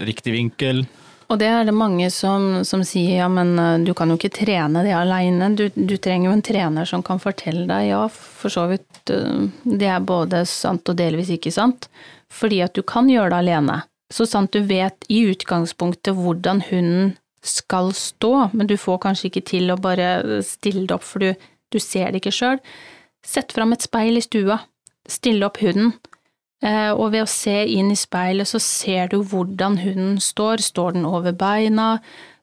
[0.07, 0.85] riktig vinkel.
[1.33, 4.35] Og det er det mange som, som sier ja, men eh, du kan jo ikke
[4.43, 5.53] trene det aleine.
[5.57, 7.87] Du, du trenger jo en trener som kan fortelle deg.
[7.93, 8.91] Ja, for så vidt.
[9.09, 11.88] eh, Det er både sant og delvis ikke sant.
[12.33, 13.79] Fordi at du kan gjøre det alene.
[14.12, 19.44] Så sant du vet i utgangspunktet hvordan hunden skal stå, men du får kanskje ikke
[19.50, 21.33] til å bare stille det opp, for du,
[21.72, 22.61] du ser det ikke sjøl.
[23.26, 24.61] Sett fram et speil i stua.
[25.11, 25.92] Stille opp hunden.
[26.62, 30.62] Eh, Og ved å se inn i speilet, så ser du hvordan hunden står.
[30.62, 32.00] Står den over beina?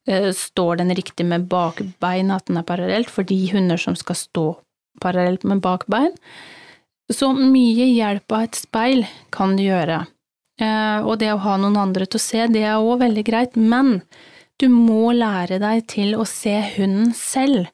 [0.07, 3.09] Eh, Står den riktig med bakbeina, at den er parallelt?
[3.09, 4.47] For de hunder som skal stå
[4.99, 6.11] parallelt med bakbein.
[7.11, 10.01] Så mye hjelp av et speil kan du gjøre.
[10.59, 13.55] Eh, Og det å ha noen andre til å se, det er òg veldig greit,
[13.55, 14.01] men
[14.59, 17.69] du må lære deg til å se hunden selv.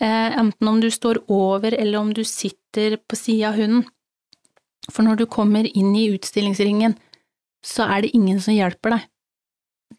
[0.00, 3.86] Eh, Enten om du står over eller om du sitter på sida av hunden.
[4.90, 6.96] For når du kommer inn i utstillingsringen,
[7.66, 9.08] så er det ingen som hjelper deg.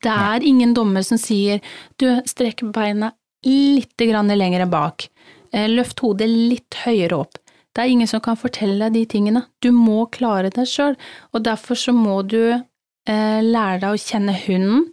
[0.02, 1.60] Det er ingen dommer som sier
[2.02, 3.12] du, strekk beina
[3.46, 5.10] litt lenger bak,
[5.54, 7.38] eh, løft hodet litt høyere opp.
[7.74, 9.46] Det er ingen som kan fortelle deg de tingene.
[9.62, 10.98] Du må klare deg sjøl,
[11.34, 14.92] og derfor så må du eh, lære deg å kjenne hunden,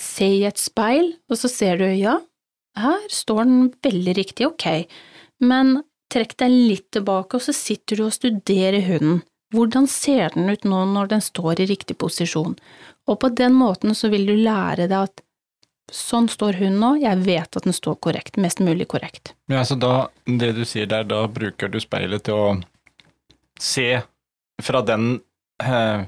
[0.00, 2.18] se i et speil, og så ser du ja,
[2.78, 4.66] her står den veldig riktig, ok,
[5.42, 5.80] men
[6.10, 9.22] trekk deg litt tilbake, og så sitter du og studerer hunden.
[9.54, 12.54] Hvordan ser den ut nå når den står i riktig posisjon?
[13.10, 15.24] Og på den måten så vil du lære deg at
[15.90, 19.34] sånn står hun nå, jeg vet at den står korrekt, mest mulig korrekt.
[19.50, 22.52] Ja, så da, det du sier der, da bruker du speilet til å
[23.60, 23.88] se
[24.62, 25.16] fra den
[25.64, 26.06] eh,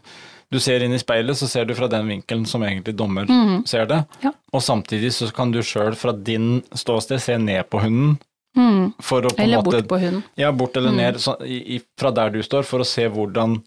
[0.52, 3.62] Du ser inn i speilet, så ser du fra den vinkelen som egentlig dommer mm.
[3.66, 4.02] ser det.
[4.20, 4.34] Ja.
[4.52, 8.18] Og samtidig så kan du sjøl fra din ståsted se ned på hunden.
[8.52, 8.90] Mm.
[9.00, 10.22] For å på en Eller måte bort på hunden.
[10.36, 10.96] Ja, bort eller Mm.
[11.00, 13.62] ned, så, i, fra der du står, for å se hvordan,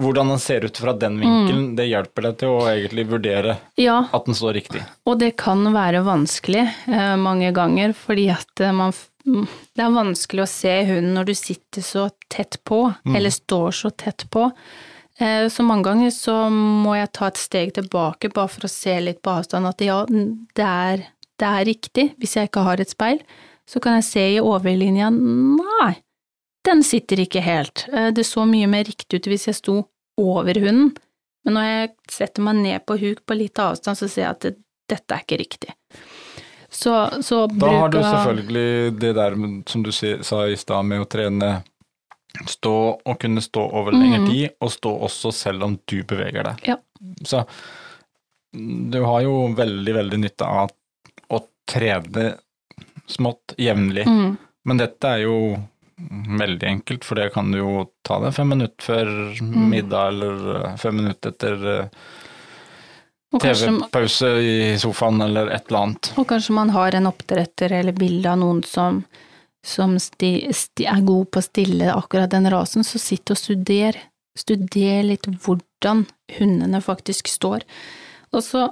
[0.00, 1.64] hvordan den ser ut fra den vinkelen.
[1.76, 4.84] Det hjelper deg til å egentlig vurdere Ja, at den står riktig.
[5.10, 8.94] Og det kan være vanskelig eh, mange ganger, fordi at eh, man
[9.26, 13.16] mm, Det er vanskelig å se hunden når du sitter så tett på, Mm.
[13.16, 14.46] eller står så tett på.
[15.20, 18.96] Eh, så mange ganger så må jeg ta et steg tilbake bare for å se
[19.04, 21.04] litt på avstand at ja, det er,
[21.40, 22.06] det er riktig.
[22.20, 23.20] Hvis jeg ikke har et speil,
[23.68, 25.92] så kan jeg se i overlinja nei,
[26.66, 27.86] den sitter ikke helt.
[27.92, 29.76] Eh, det så mye mer riktig ut hvis jeg sto
[30.20, 30.94] over hunden.
[31.44, 34.44] Men når jeg setter meg ned på huk på litt avstand, så ser jeg at
[34.44, 34.56] det,
[34.90, 35.76] dette er ikke riktig.
[36.70, 36.92] Så,
[37.24, 41.48] så Da har du selvfølgelig det der som du sa i stad med å trene
[42.46, 42.72] stå
[43.04, 44.26] og kunne stå over lengre Mhm.
[44.30, 46.62] tid, og stå også selv om du beveger deg.
[46.68, 46.76] Ja.
[47.24, 47.44] Så
[48.52, 50.70] du har jo veldig, veldig nytte av
[51.30, 52.38] å trene
[53.10, 54.06] smått, jevnlig.
[54.06, 55.56] Mm, Men dette er jo
[56.38, 59.68] veldig enkelt, for det kan du jo ta deg fem minutter før Mm.
[59.70, 61.88] middag, eller eh, fem minutter etter eh,
[63.38, 66.12] TV-pause i sofaen, eller et eller annet.
[66.18, 69.04] og kanskje man har en oppdretter eller bilde av noen som,
[69.66, 73.98] som er god på å stille akkurat den rasen, så sitt og studer.
[74.38, 76.06] Studer litt hvordan
[76.38, 77.66] hundene faktisk står.
[78.32, 78.68] Og så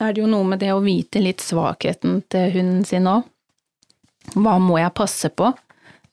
[0.00, 3.24] er det jo noe med det å vite litt svakheten til hunden sin òg.
[4.36, 5.50] Hva må jeg passe på?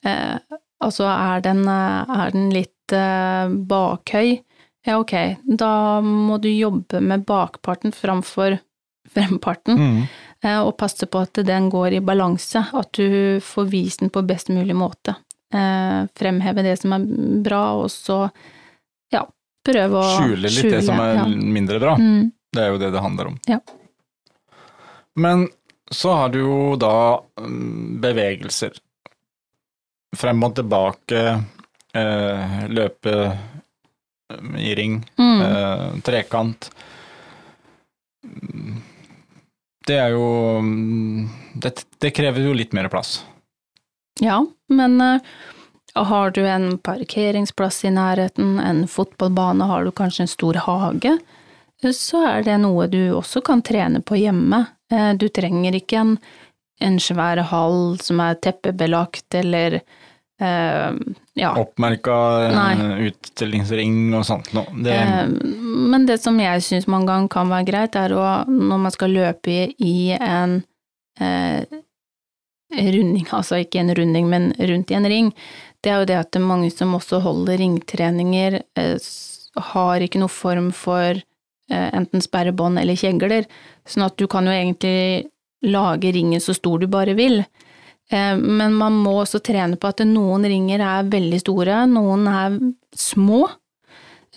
[0.08, 0.38] Eh,
[0.84, 4.38] altså, er den, eh, er den litt eh, bakhøy?
[4.88, 8.56] Ja, ok, da må du jobbe med bakparten framfor
[9.14, 10.02] fremparten, Mm.
[10.44, 14.26] eh, og passe på at den går i balanse, at du får vist den på
[14.28, 15.16] best mulig måte.
[15.54, 17.06] Eh, fremheve det som er
[17.44, 18.30] bra, og så,
[19.14, 19.26] ja,
[19.66, 21.26] prøve å Skjule litt det som er ja.
[21.28, 21.96] mindre bra.
[21.98, 23.40] Mm, Det er jo det det handler om.
[23.48, 23.60] Ja.
[25.16, 25.48] Men
[25.92, 28.76] så har du jo da mm, bevegelser.
[30.16, 31.22] Frem og tilbake,
[31.94, 33.14] eh, løpe
[34.32, 36.70] mm, i ring, mm, eh, trekant.
[39.88, 40.26] Det er jo
[40.64, 41.28] mm,
[41.64, 41.72] det,
[42.04, 43.22] det krever jo litt mer plass.
[44.20, 45.22] ja, men eh,
[45.96, 51.14] har du en parkeringsplass i nærheten, en fotballbane, har du kanskje en stor hage,
[51.94, 54.66] så er det noe du også kan trene på hjemme.
[54.92, 56.18] Eh, Du trenger ikke en,
[56.82, 59.80] en svær hall som er teppebelagt, eller
[60.42, 60.92] eh,
[61.34, 61.52] ja.
[61.58, 63.10] Oppmerka eh, Nei.
[63.10, 64.70] utstillingsring og sånt noe.
[64.84, 65.28] Det, Eh,
[65.88, 69.14] Men det som jeg syns mange ganger kan være greit, er å, når man skal
[69.14, 70.60] løpe i, en
[71.22, 71.78] uh,
[72.74, 75.32] runding, altså ikke en runding, men rundt i en ring,
[75.84, 78.60] det er jo det at det er mange som også holder ringtreninger,
[79.72, 81.22] har ikke noe form for
[81.70, 83.46] enten sperrebånd eller kjegler,
[83.88, 85.30] sånn at du kan jo egentlig
[85.66, 87.44] lage ringen så stor du bare vil.
[88.12, 92.60] Eh, men man må også trene på at noen ringer er veldig store, noen er
[92.96, 93.46] små.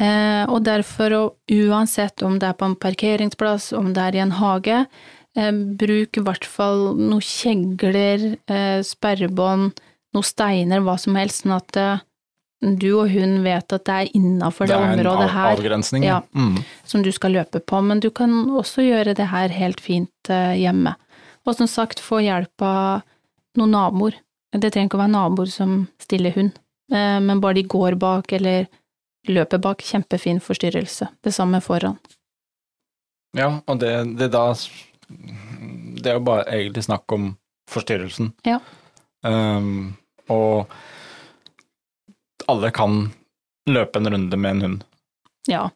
[0.00, 1.12] Og derfor,
[1.52, 4.78] uansett om det er på en parkeringsplass, om det er i en hage,
[5.82, 8.24] bruk i hvert fall noen kjegler,
[8.86, 9.82] sperrebånd,
[10.14, 12.02] noen steiner, hva som helst, sånn at eh,
[12.60, 15.30] du og hun vet at det er innafor det, det området her.
[15.30, 16.18] Det er en avgrensning, ja.
[16.34, 16.58] Mm.
[16.84, 20.58] Som du skal løpe på, men du kan også gjøre det her helt fint eh,
[20.60, 20.96] hjemme.
[21.48, 23.06] Og som sagt, få hjelp av
[23.58, 24.18] noen naboer.
[24.50, 26.58] Det trenger ikke å være naboer som stiller hund,
[26.92, 28.66] eh, men bare de går bak eller
[29.28, 31.08] løper bak, kjempefin forstyrrelse.
[31.22, 31.98] Det samme foran.
[33.36, 34.54] Ja, og det, det da
[36.00, 37.34] Det er jo bare egentlig snakk om
[37.70, 38.32] forstyrrelsen.
[38.46, 38.60] Ja.
[39.22, 39.96] Um,
[40.30, 40.70] og
[42.48, 43.10] alle kan
[43.70, 44.84] løpe en runde med en hund.
[45.50, 45.68] Ja.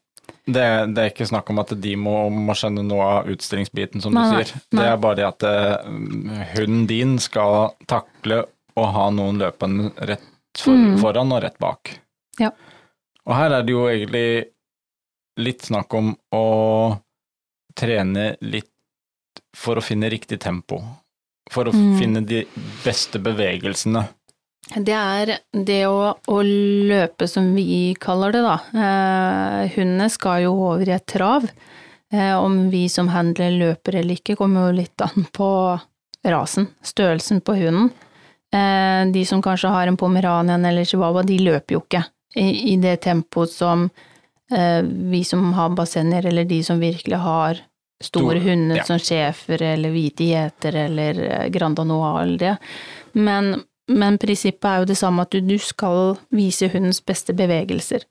[0.44, 4.12] Det, det, er ikke snakk om at de må, må skjønne noe av utstillingsbiten, som
[4.12, 4.52] nei, du sier.
[4.74, 4.76] Nei.
[4.76, 8.42] Det er bare det at uh, hunden din skal takle
[8.76, 10.26] å ha noen løpende rett
[10.58, 10.98] for, mm.
[11.00, 11.94] foran og rett bak.
[12.42, 12.50] Ja.
[13.24, 14.26] Og her er det jo egentlig
[15.40, 16.44] litt snakk om å
[17.78, 18.70] trene litt
[19.56, 20.82] for å finne riktig tempo
[21.52, 21.96] for å mm.
[21.98, 22.44] finne de
[22.84, 24.04] beste bevegelsene?
[24.72, 28.54] Det er det å, å, løpe, som vi kaller det, da.
[28.72, 31.44] Eh, hundene skal jo over i et trav.
[32.12, 35.50] Eh, om vi som handler løper eller ikke, kommer jo litt an på
[36.24, 37.92] rasen, størrelsen på hunden.
[38.54, 42.04] Eh, de som kanskje har en pomeranian eller chihuahua, de løper jo ikke
[42.40, 43.88] i, i det tempoet som
[44.52, 47.60] eh, vi som har bassenger, eller de som virkelig har
[48.04, 48.84] store hunder ja.
[48.84, 52.56] som schæfer eller hvite gjeter eller eh, Grand eller det.
[53.12, 53.54] Men,
[53.92, 58.06] men, prinsippet er jo det samme, at du, skal vise hundens beste bevegelser.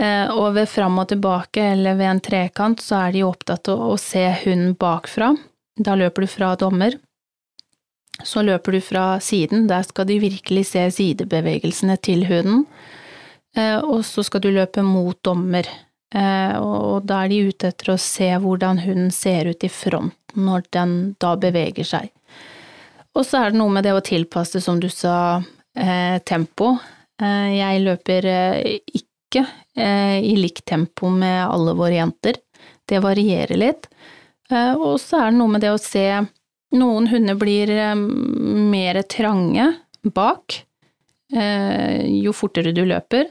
[0.00, 3.82] Eh, og ved fram og tilbake eller ved en trekant så er de opptatt av
[3.90, 5.32] å se hunden bakfra.
[5.78, 6.96] Da løper du fra dommer.
[8.24, 12.64] Så løper du fra siden, der skal de virkelig se sidebevegelsene til hunden.
[13.56, 15.68] Eh, og så skal du løpe mot dommer.
[16.14, 20.14] Eh, og da er de ute etter å se hvordan hunden ser ut i front
[20.38, 22.08] når den da beveger seg.
[23.18, 25.42] Og så er det noe med det å tilpasse, som du sa,
[25.74, 26.76] eh, tempo.
[27.20, 28.28] Eh, jeg løper
[28.94, 29.44] ikke
[29.76, 32.38] i likt tempo med alle våre jenter.
[32.88, 33.86] Det varierer litt.
[34.50, 36.26] Og så er det noe med det å se
[36.72, 39.66] Noen hunder blir mer trange
[40.02, 40.56] bak
[41.28, 43.28] jo fortere du løper.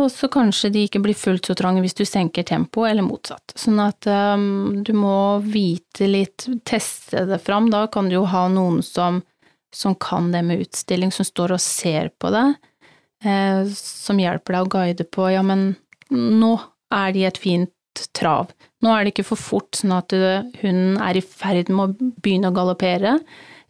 [0.00, 3.52] Og så kanskje de ikke blir fullt så trange hvis du senker tempoet, eller motsatt.
[3.58, 7.68] Sånn at um, du må vite litt, teste det fram.
[7.72, 9.20] Da kan du jo ha noen som,
[9.74, 12.46] som kan det med utstilling, som står og ser på det,
[13.24, 15.74] eh, som hjelper deg å guide på ja, men
[16.08, 16.54] nå
[16.92, 18.54] er de et fint trav.
[18.80, 20.14] Nå er det ikke for fort, sånn at
[20.62, 23.18] hunden er i ferd med å begynne å galoppere,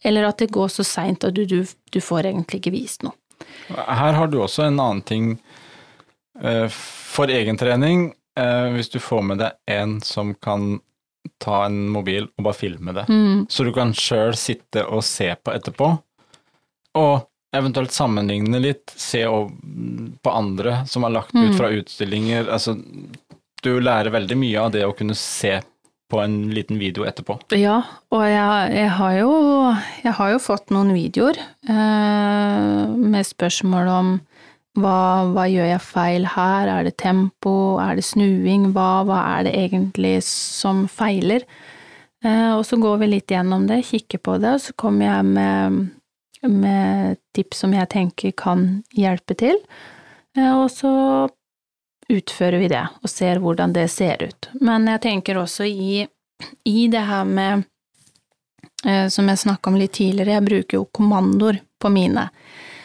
[0.07, 3.19] eller at det går så seint at du, du, du får egentlig ikke vist noe.
[3.75, 5.62] Her har du også en annen ting Eh,
[6.43, 10.81] for egentrening, trening, hvis du får med deg en som kan
[11.39, 13.45] ta en mobil og bare filme det, mm.
[13.51, 15.91] så du kan sjøl sitte og se på etterpå,
[16.99, 21.59] og eventuelt sammenligne litt, se på andre som har lagt ut mm.
[21.59, 22.49] fra utstillinger.
[22.49, 22.79] Altså,
[23.63, 25.59] du lærer veldig mye av det å kunne se
[26.13, 27.39] på en liten video etterpå.
[27.57, 27.79] Ja,
[28.13, 29.33] og jeg, jeg, har, jo,
[30.03, 34.11] jeg har, jo, fått noen videoer eh, med spørsmål om
[34.79, 39.49] hva, hva, gjør jeg feil her, er det tempo, er det snuing, hva, hva er
[39.49, 41.45] det egentlig som feiler?
[42.25, 45.29] Eh, og så går vi litt gjennom det, kikker på det, og så kommer jeg
[45.29, 45.83] med,
[46.49, 49.61] med tips som jeg tenker kan hjelpe til,
[50.39, 50.93] eh, og så
[52.13, 54.49] utfører vi det og ser hvordan det ser ut.
[54.61, 56.07] Men jeg tenker også i,
[56.69, 57.69] i det her med,
[58.87, 62.31] eh, som jeg snakka om litt tidligere, jeg bruker jo kommandoer på mine.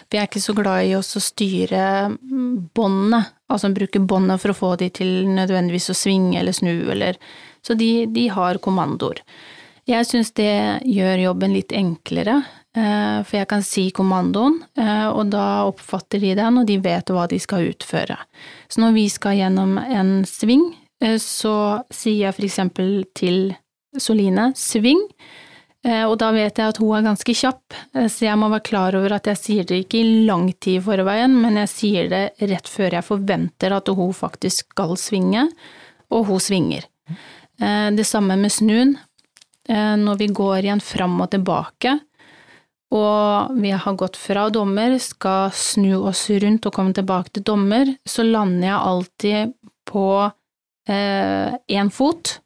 [0.07, 1.83] Vi er ikke så glad i å styre
[2.21, 7.19] båndene, altså bruke båndet for å få de til nødvendigvis å svinge eller snu eller
[7.61, 9.19] Så de, de har kommandoer.
[9.87, 12.41] Jeg syns det gjør jobben litt enklere,
[12.75, 17.11] eh, for jeg kan si kommandoen, eh, og da oppfatter de den, og de vet
[17.11, 18.17] hva de skal utføre.
[18.67, 20.69] Så når vi skal gjennom en sving,
[21.01, 23.55] eh, så sier jeg for eksempel til
[23.97, 24.99] Soline sving,
[26.09, 28.97] og da vet jeg at hun er ganske kjapp, eh, så jeg må være klar
[28.97, 32.23] over at jeg sier det ikke i lang tid i forveien, men jeg sier det
[32.49, 35.47] rett før jeg forventer at hun faktisk skal svinge,
[36.09, 36.87] og hun svinger.
[37.61, 38.97] Eh, det samme med snuen.
[39.67, 41.97] Når vi går igjen fram og tilbake,
[42.95, 47.91] og vi har gått fra dommer, skal snu oss rundt og komme tilbake til dommer,
[48.07, 49.57] så lander jeg alltid
[49.87, 50.07] på
[50.87, 52.37] én eh, fot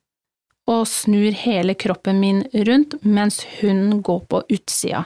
[0.69, 5.05] og snur hele kroppen min rundt mens hun går på utsida.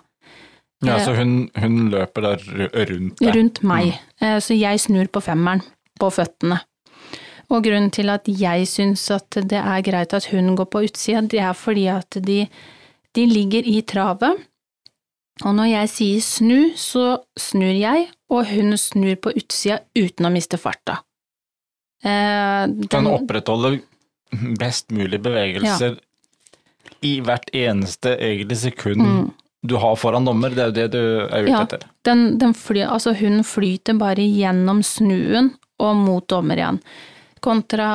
[0.84, 2.42] Ja, så hun, hun løper der
[2.92, 3.36] rundt deg?
[3.36, 3.96] Rundt meg.
[4.20, 4.40] Mm.
[4.44, 5.64] Så jeg snur på femmeren,
[6.00, 6.60] på føttene.
[7.54, 11.22] Og grunnen til at jeg syns at det er greit at hun går på utsida,
[11.22, 12.44] det er fordi at de,
[13.16, 14.44] de ligger i travet.
[15.44, 20.32] Og når jeg sier snu, så snur jeg, og hun snur på utsida uten å
[20.34, 21.02] miste farta.
[22.06, 23.80] Eh, den, den opprettholder
[24.60, 26.92] best mulig bevegelser ja.
[27.06, 29.30] i hvert eneste egentlig sekund mm.
[29.62, 31.88] du har foran dommer, det er jo det du er ute ja, etter.
[32.08, 36.80] Den, den fly, altså hun flyter bare gjennom snuen og mot dommer igjen.
[37.44, 37.90] Kontra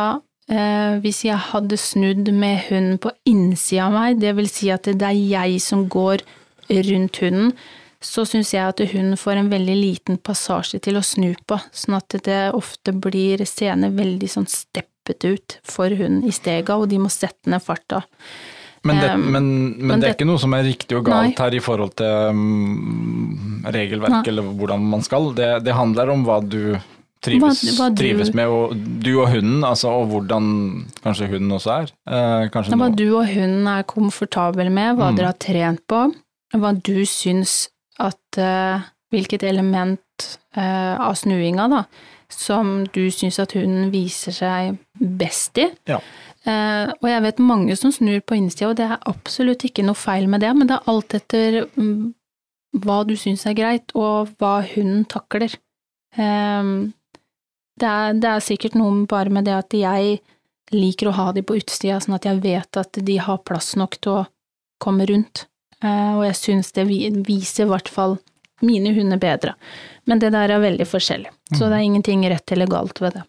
[0.50, 4.90] eh, hvis jeg hadde snudd med hunden på innsida av meg, det vil si at
[4.90, 6.24] det er jeg som går
[6.70, 7.54] rundt hunden,
[8.00, 11.98] så syns jeg at hunden får en veldig liten passasje til å snu på, sånn
[11.98, 14.48] at det ofte blir seende veldig sånn
[15.00, 18.04] steppet ut for hunden i stega, og de må sette ned farta.
[18.82, 21.36] Men, det, men, men, men det, er ikke noe som er riktig og galt nei.
[21.36, 24.30] her i forhold til um, regelverk nei.
[24.30, 25.34] eller hvordan man skal.
[25.36, 26.78] Det, det, handler om hva du
[27.20, 28.72] trives, hva, hva du, trives med, og
[29.04, 30.46] du og hunden, altså, og hvordan
[31.04, 31.92] kanskje hunden også er.
[32.08, 35.20] Eh, hva du og hunden er komfortabel med, hva mm.
[35.20, 36.06] dere har trent på,
[36.56, 37.66] hva du syns
[38.00, 40.22] at uh, Hvilket element
[40.54, 41.80] uh, av snuinga, da,
[42.30, 45.68] som du syns at hunden viser seg best i.
[45.90, 46.00] Ja.
[46.40, 49.98] Uh, og jeg vet mange som snur på innsida, og det er absolutt ikke noe
[49.98, 52.14] feil med det, men det er alt etter um,
[52.80, 55.52] hva du syns er greit, og hva hunden takler.
[56.16, 56.94] Um,
[57.80, 60.18] det, er, det er sikkert noe bare med det at jeg
[60.72, 63.98] liker å ha de på utsida, sånn at jeg vet at de har plass nok
[64.00, 64.26] til å
[64.80, 65.46] komme rundt.
[65.84, 68.16] uh, og jeg syns det viser i hvert fall
[68.64, 69.54] mine hunder bedre.
[70.08, 73.24] Men det der er veldig forskjellig, så det er ingenting rett eller galt ved det.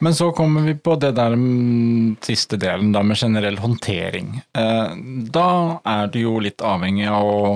[0.00, 4.38] Men så kommer vi på det der mm, siste delen, da med generell håndtering.
[4.56, 4.94] Eh,
[5.28, 5.50] da
[5.84, 7.50] er du jo litt avhengig av å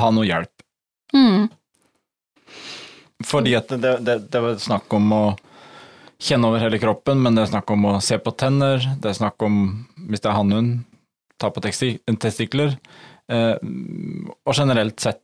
[0.00, 0.64] ha noe hjelp.
[1.14, 1.46] Mm.
[3.24, 5.24] Fordi at det, det, det var snakk om å
[6.18, 9.18] kjenne over hele kroppen, men det er snakk om å se på tenner, det er
[9.20, 9.60] snakk om,
[10.08, 10.80] hvis det er hannhund,
[11.38, 12.74] ta på testikler,
[13.30, 15.22] eh, og generelt sett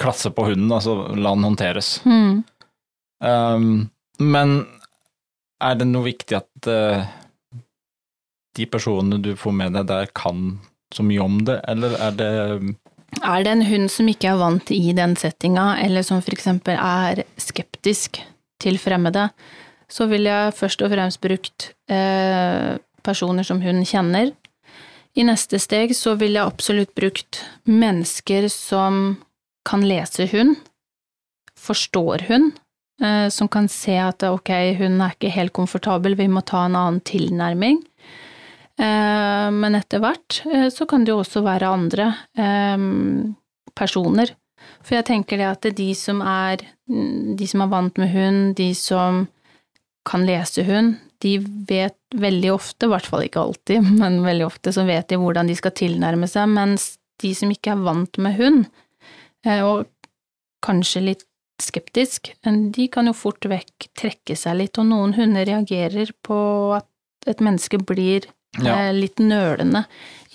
[0.00, 1.94] klasse på hunden, altså la den håndteres.
[2.04, 2.42] Mm.
[3.22, 3.72] Um,
[4.18, 4.54] men
[5.62, 7.04] er det noe viktig at uh,
[8.56, 10.60] de personene du får med deg der, kan
[10.92, 12.30] så mye om det, eller er det
[13.22, 17.24] Er det en hund som ikke er vant i den settinga, eller som eksempel er
[17.40, 18.20] skeptisk
[18.60, 19.30] til fremmede,
[19.88, 24.32] så vil jeg først og fremst brukt eh, personer som hun kjenner,
[25.12, 29.18] i neste steg så ville jeg absolutt brukt mennesker som
[29.66, 30.56] kan lese hund,
[31.58, 32.52] forstår hund,
[33.02, 34.50] eh, som kan se at ok,
[34.80, 37.80] hun er ikke helt komfortabel, vi må ta en annen tilnærming.
[38.82, 42.12] Eh, men etter hvert eh, så kan det jo også være andre
[43.76, 44.34] personer.
[44.82, 48.72] For jeg tenker det at de som er, de som er vant med hund, de
[48.78, 49.26] som
[50.06, 51.36] kan lese hund, de
[51.68, 55.50] vet veldig ofte, i hvert fall ikke alltid, men veldig ofte så vet de hvordan
[55.50, 58.64] de skal tilnærme seg, mens de som ikke er vant med hund,
[59.42, 59.88] og
[60.62, 61.24] kanskje litt
[61.62, 62.32] skeptisk,
[62.74, 66.38] de kan jo fort vekk trekke seg litt, og noen hunder reagerer på
[66.76, 66.88] at
[67.30, 68.26] et menneske blir
[68.60, 68.88] ja.
[68.88, 69.84] Eh, litt nølende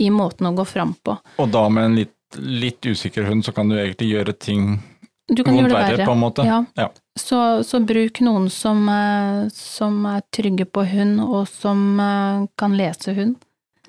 [0.02, 1.18] i måten å gå fram på.
[1.38, 4.80] Og da med en litt, litt usikker hund, så kan du egentlig gjøre ting
[5.28, 6.06] du kan gjøre det verre.
[6.08, 6.46] På en måte.
[6.48, 6.62] Ja.
[6.80, 6.88] ja.
[7.20, 12.78] Så, så, bruk noen som, eh, som, er trygge på hund, og som eh, kan
[12.80, 13.36] lese hund.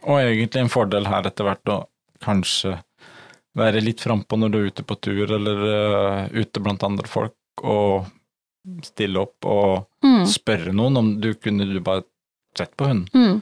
[0.03, 1.79] Og egentlig en fordel her etter hvert å
[2.25, 2.81] kanskje
[3.59, 7.37] være litt frampå når du er ute på tur, eller uh, ute blant andre folk,
[7.63, 8.09] og
[8.85, 10.25] stille opp og mm.
[10.29, 12.05] spørre noen om du kunne du bare
[12.59, 13.09] sett på hunden.
[13.15, 13.41] Mm.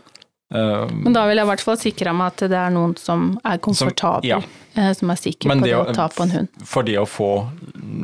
[0.54, 3.32] Uh, men da vil jeg i hvert fall sikre meg at det er noen som
[3.42, 4.84] er komfortabel, som, ja.
[4.90, 6.62] uh, som er sikker på det, å, å ta på en hund.
[6.68, 7.30] For det å få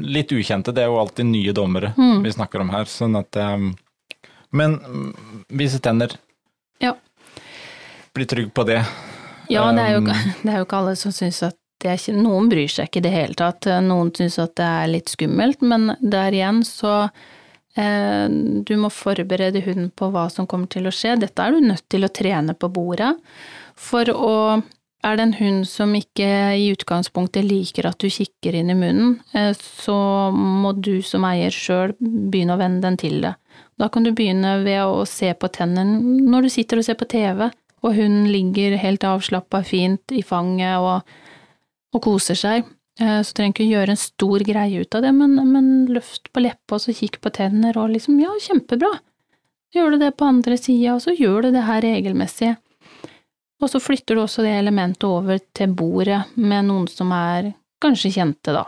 [0.02, 2.20] litt ukjente, det er jo alltid nye dommere mm.
[2.26, 3.72] vi snakker om her, sånn at um,
[4.52, 4.76] Men
[5.48, 6.18] vise tenner.
[6.82, 6.96] Ja.
[8.12, 8.82] Bli trygg på det.
[9.48, 10.02] Ja, det er jo,
[10.42, 13.14] det er jo ikke alle som syns at ikke Noen bryr seg ikke i det
[13.14, 13.66] hele tatt.
[13.82, 17.08] Noen syns at det er litt skummelt, men der igjen så
[17.74, 18.28] Eh,
[18.68, 21.16] du må forberede hunden på hva som kommer til å skje.
[21.22, 23.14] Dette er du nødt til å trene på bordet.
[23.80, 24.34] For å
[25.02, 29.16] er det en hund som ikke i utgangspunktet liker at du kikker inn i munnen,
[29.34, 33.32] eh, så må du som eier sjøl begynne å vende den til det.
[33.82, 35.98] Da kan du begynne ved å se på tennene
[36.30, 37.48] når du sitter og ser på TV,
[37.82, 41.02] og hunden ligger helt avslappa fint i fanget og,
[41.92, 42.66] og koser seg.
[43.00, 46.44] Eh, så trenger ikke gjøre en stor greie ut av det, men, men løft på
[46.44, 48.92] leppa og så kikk på tenner og liksom ja, kjempebra.
[49.72, 52.52] Gjør du det på andre sida, og så gjør du det her regelmessig.
[53.62, 58.12] Og så flytter du også det elementet over til bordet med noen som er kanskje
[58.18, 58.66] kjente, da.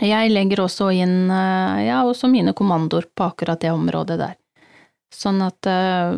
[0.00, 4.38] Jeg legger også inn eh, ja, også mine kommandoer på akkurat det området der.
[5.12, 6.14] Sånn at uh,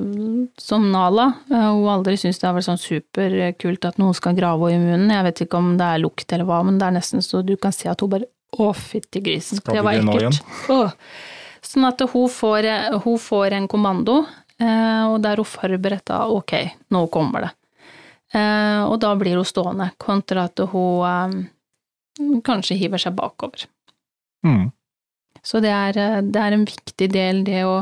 [0.60, 4.70] som Nala, uh, hun aldri syns det har vært sånn superkult at noen skal grave
[4.70, 5.14] henne i munnen.
[5.16, 7.56] Jeg vet ikke om det er lukt eller hva, men det er nesten så du
[7.60, 10.36] kan si at hun bare Å, fytti grisen, det var ekkelt.
[11.64, 12.68] Sånn at hun får,
[13.02, 14.20] hun får en kommando,
[14.62, 16.52] og der hun forberedt da ok,
[16.94, 17.50] nå kommer det.
[18.86, 23.66] og da blir hun stående, kontra at hun kanskje hiver seg bakover.
[24.46, 24.70] Mm.
[25.42, 27.80] Så det er, det er en viktig del, det å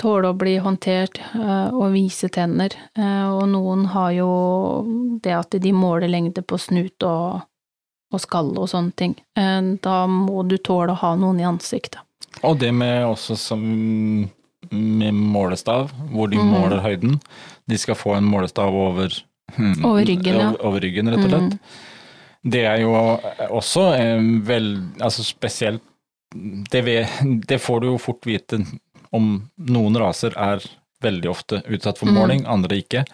[0.00, 2.74] tåle å bli håndtert uh, og vise tenner.
[2.98, 4.30] Uh, og noen har jo
[5.24, 7.46] det at de måler lengde på snut og,
[8.12, 9.16] og skalle og sånne ting.
[9.38, 12.02] Uh, da må du tåle å ha noen i ansiktet.
[12.44, 13.62] Og det med også som
[14.70, 16.48] med målestav, hvor de mm.
[16.50, 17.20] måler høyden.
[17.70, 19.14] De skal få en målestav over,
[19.54, 20.48] hmm, over ryggen, ja.
[20.50, 21.54] over, over ryggen, rett og slett.
[21.54, 21.84] Mm.
[22.46, 22.92] Det er jo
[23.50, 23.88] også
[24.46, 24.68] vel
[25.02, 25.82] Altså spesielt
[26.70, 27.08] det,
[27.48, 28.60] det, får du jo fort vite
[29.14, 29.38] om
[29.68, 30.64] noen raser er
[31.02, 32.50] veldig ofte utsatt for måling, mm.
[32.50, 33.04] andre ikke.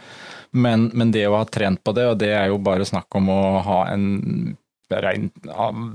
[0.53, 3.30] Men, men, det å ha trent på det, og det er jo bare snakk om
[3.32, 4.57] å ha en
[4.93, 5.30] rein,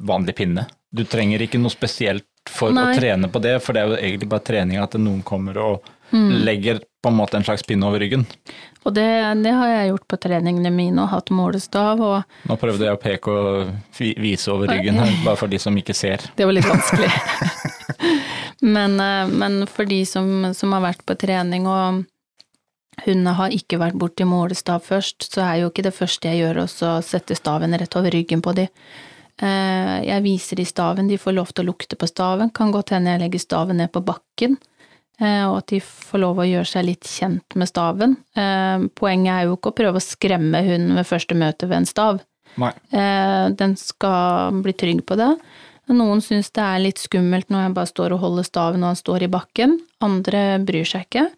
[0.08, 0.66] vanlig pinne.
[0.89, 2.89] Du trenger ikke noe spesielt for Nei.
[2.89, 5.89] å trene på det, for det er jo egentlig bare trening at noen kommer og
[6.10, 6.32] mm.
[6.48, 8.26] legger på en måte en slags pinne over ryggen.
[8.88, 9.08] Og det,
[9.43, 13.02] det, har jeg gjort på treningene mine og hatt målestav og Nå prøvde jeg å
[13.02, 16.24] peke og vise over ryggen her, bare for de som ikke ser.
[16.39, 17.12] Det var litt vanskelig.
[18.62, 22.05] Men, eh, men for de som, som, har vært på trening og
[23.05, 26.64] hundene har ikke vært borti målestav først, så er jo ikke det første jeg gjør
[26.64, 28.66] å sette staven rett over ryggen på de.
[29.38, 32.95] Eh, jeg viser de staven, de får lov til å lukte på staven, kan godt
[32.95, 34.58] hende jeg legger staven ned på bakken,
[35.22, 38.18] eh, og at de får lov å gjøre seg litt kjent med staven.
[38.97, 42.26] Poenget er jo ikke å prøve å skremme hunden ved første møte ved en stav.
[42.58, 42.72] Nei.
[43.53, 45.30] Den skal bli trygg på det.
[45.88, 49.00] Noen syns det er litt skummelt når jeg bare står og holder staven og han
[49.00, 51.30] står i bakken, andre bryr seg ikke.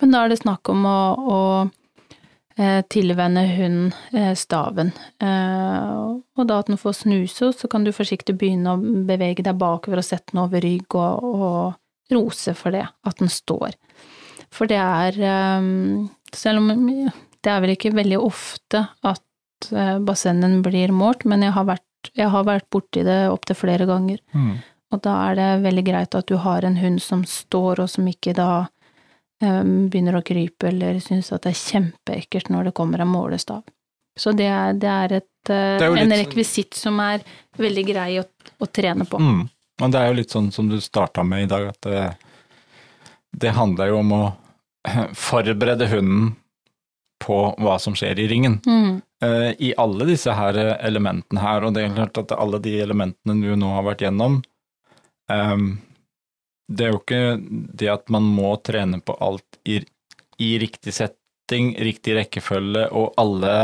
[0.00, 1.40] Men da er det snakk om å, å
[2.56, 4.94] eh, tilvenne hunden eh, staven.
[5.20, 9.60] Eh, og da at den får snuse, så kan du forsiktig begynne å bevege deg
[9.60, 13.76] bakover og sette den over rygg og, og rose for det, at den står.
[14.50, 15.14] For det er
[16.34, 19.68] Selv om det er vel ikke veldig ofte at
[20.02, 21.86] bassengen blir målt, men jeg har vært
[22.16, 24.20] jeg har vært borti det opptil flere ganger.
[24.32, 24.54] Mm.
[24.90, 28.08] Og da er det veldig greit at du har en hund som står, og som
[28.10, 28.66] ikke da
[29.44, 33.62] um, begynner å krype eller syns at det er kjempeekkelt når det kommer en målestav.
[34.18, 37.22] Så det er, det er, et, uh, det er en rekvisitt som er
[37.58, 38.26] veldig grei å,
[38.58, 39.20] å trene på.
[39.22, 39.44] Mm.
[39.80, 42.02] Men det er jo litt sånn som du starta med i dag, at det,
[43.30, 44.24] det handler jo om å
[45.28, 46.34] forberede hunden
[47.20, 48.58] på hva som skjer i ringen.
[48.66, 49.00] Mm.
[49.24, 53.36] Uh, I alle disse her elementene her, og det er klart at alle de elementene
[53.36, 54.38] du nå har vært gjennom
[55.28, 55.66] um,
[56.64, 57.20] Det er jo ikke
[57.82, 59.82] det at man må trene på alt i,
[60.40, 63.54] i riktig setting, riktig rekkefølge og alle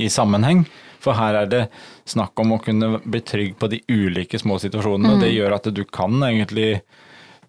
[0.00, 0.64] i sammenheng.
[1.04, 1.62] For her er det
[2.08, 5.14] snakk om å kunne bli trygg på de ulike små situasjonene, mm.
[5.14, 5.36] og det mm.
[5.36, 6.68] gjør at du kan egentlig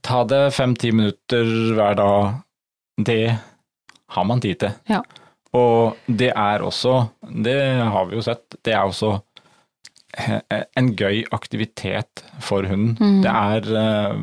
[0.06, 2.42] ta det fem-ti minutter hver dag.
[3.00, 3.36] Det
[4.16, 4.76] har man tid til.
[4.92, 5.02] Ja.
[5.56, 7.06] Og det er også,
[7.46, 9.16] det har vi jo sett, det er også
[10.80, 12.96] en gøy aktivitet for hunden.
[13.00, 13.22] Mm.
[13.24, 14.20] Det er uh,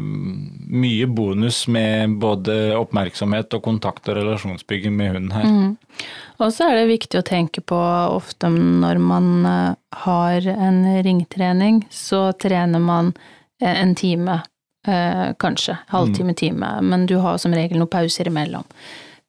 [0.72, 5.44] mye bonus med både oppmerksomhet og kontakt og relasjonsbygging med hunden her.
[5.48, 6.06] Mm.
[6.40, 7.78] Og så er det viktig å tenke på
[8.16, 9.74] ofte når man uh,
[10.04, 14.42] har en ringtrening, så trener man uh, en time,
[14.82, 15.76] kanskje.
[15.92, 16.36] Halvtime, mm.
[16.40, 16.68] time.
[16.82, 18.64] Men du har som regel noen pauser imellom.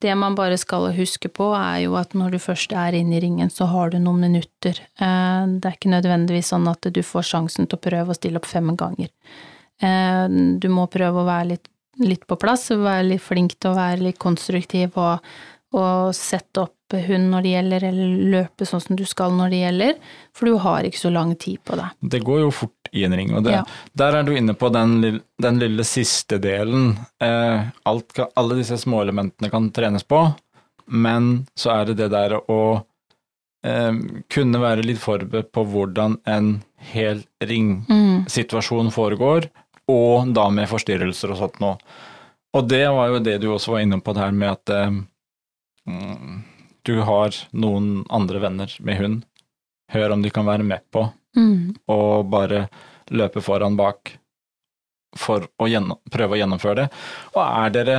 [0.04, 3.22] Det man bare skal huske på, er jo at når du først er inne i
[3.24, 4.82] ringen, så har du noen minutter.
[5.00, 8.42] Eh, det er ikke nødvendigvis sånn at du får sjansen til å prøve å stille
[8.42, 9.14] opp fem ganger.
[9.80, 10.26] Eh,
[10.60, 11.72] du må prøve å være litt,
[12.04, 15.24] litt på plass, være litt flink til å være litt konstruktiv og,
[15.78, 19.62] og sette opp hund når det gjelder, eller løpe sånn som du skal når det
[19.64, 19.94] gjelder,
[20.36, 21.88] for du har ikke så lang tid på det.
[22.14, 23.34] Det går jo fort i en ring.
[23.36, 23.64] Og det, ja.
[23.98, 26.94] der er du inne på den, den lille siste delen.
[27.24, 30.26] Eh, alt, alle disse småelementene kan trenes på,
[30.86, 32.62] men så er det det der å
[33.66, 33.92] eh,
[34.34, 36.56] kunne være litt forberedt på hvordan en
[36.94, 38.96] hel ringsituasjon mm.
[38.96, 39.50] foregår,
[39.92, 41.78] og da med forstyrrelser og sånt noe.
[42.54, 44.98] Og det var jo det du også var inne på der her med at eh,
[45.90, 46.42] mm,
[46.86, 49.22] du har noen andre venner med hund
[49.94, 51.06] hør om de kan være med på,
[51.38, 51.74] Mm.
[51.90, 52.68] og bare
[53.12, 54.18] løpe foran bak
[55.18, 56.88] for å gjennom, prøve å gjennomføre det.
[57.36, 57.98] Og er dere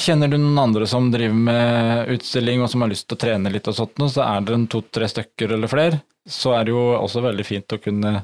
[0.00, 3.50] Kjenner du noen andre som driver med utstilling og som har lyst til å trene
[3.52, 6.84] litt og sånt, så er dere en to-tre stykker eller flere, så er det jo
[6.96, 8.14] også veldig fint å kunne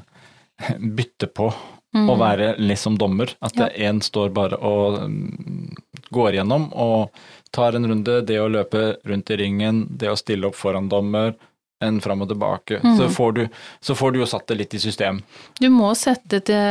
[0.97, 1.51] bytte på
[1.93, 2.07] Mm.
[2.09, 3.35] å være liksom dommer.
[3.45, 3.67] At Ja.
[3.69, 5.75] én står bare og mm,
[6.09, 7.11] går gjennom og
[7.53, 8.25] tar en runde.
[8.25, 11.35] Det å løpe rundt i ringen, det å stille opp foran dommer,
[11.83, 12.79] en fram og tilbake.
[12.83, 12.95] Mm.
[12.97, 13.43] Så, får du,
[13.83, 15.21] så får du jo satt det litt i system.
[15.59, 16.63] Du må sette det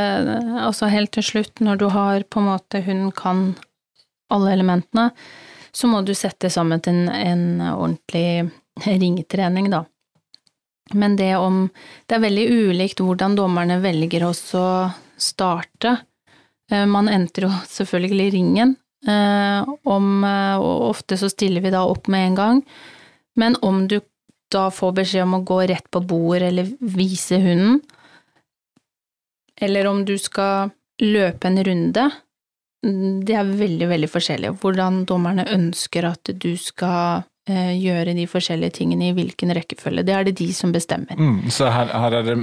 [0.62, 3.52] altså helt til slutt, når du har på en måte hun kan
[4.32, 5.10] alle elementene,
[5.72, 8.50] så må du sette sammen til en, en ordentlig
[8.84, 9.84] ringtrening, da.
[10.92, 11.68] Men det om
[12.06, 14.32] Det er veldig ulikt hvordan dommerne velger å
[15.16, 15.96] starte.
[16.70, 21.84] Eh, Man entrer jo selvfølgelig ringen, eh, om, eh, og ofte så stiller vi da
[21.86, 22.62] opp med en gang.
[23.36, 24.00] Men om du
[24.52, 27.80] da får beskjed om å gå rett på bordet eller vise hunden,
[29.62, 30.72] eller om du skal
[31.02, 32.06] løpe en runde,
[32.82, 34.56] det er veldig, veldig forskjellig.
[34.62, 40.04] Hvordan dommerne ønsker at du skal eh, gjøre de forskjellige tingene i hvilken rekkefølge.
[40.06, 41.18] Det er det de som bestemmer.
[41.18, 42.36] Mm, så her, her er det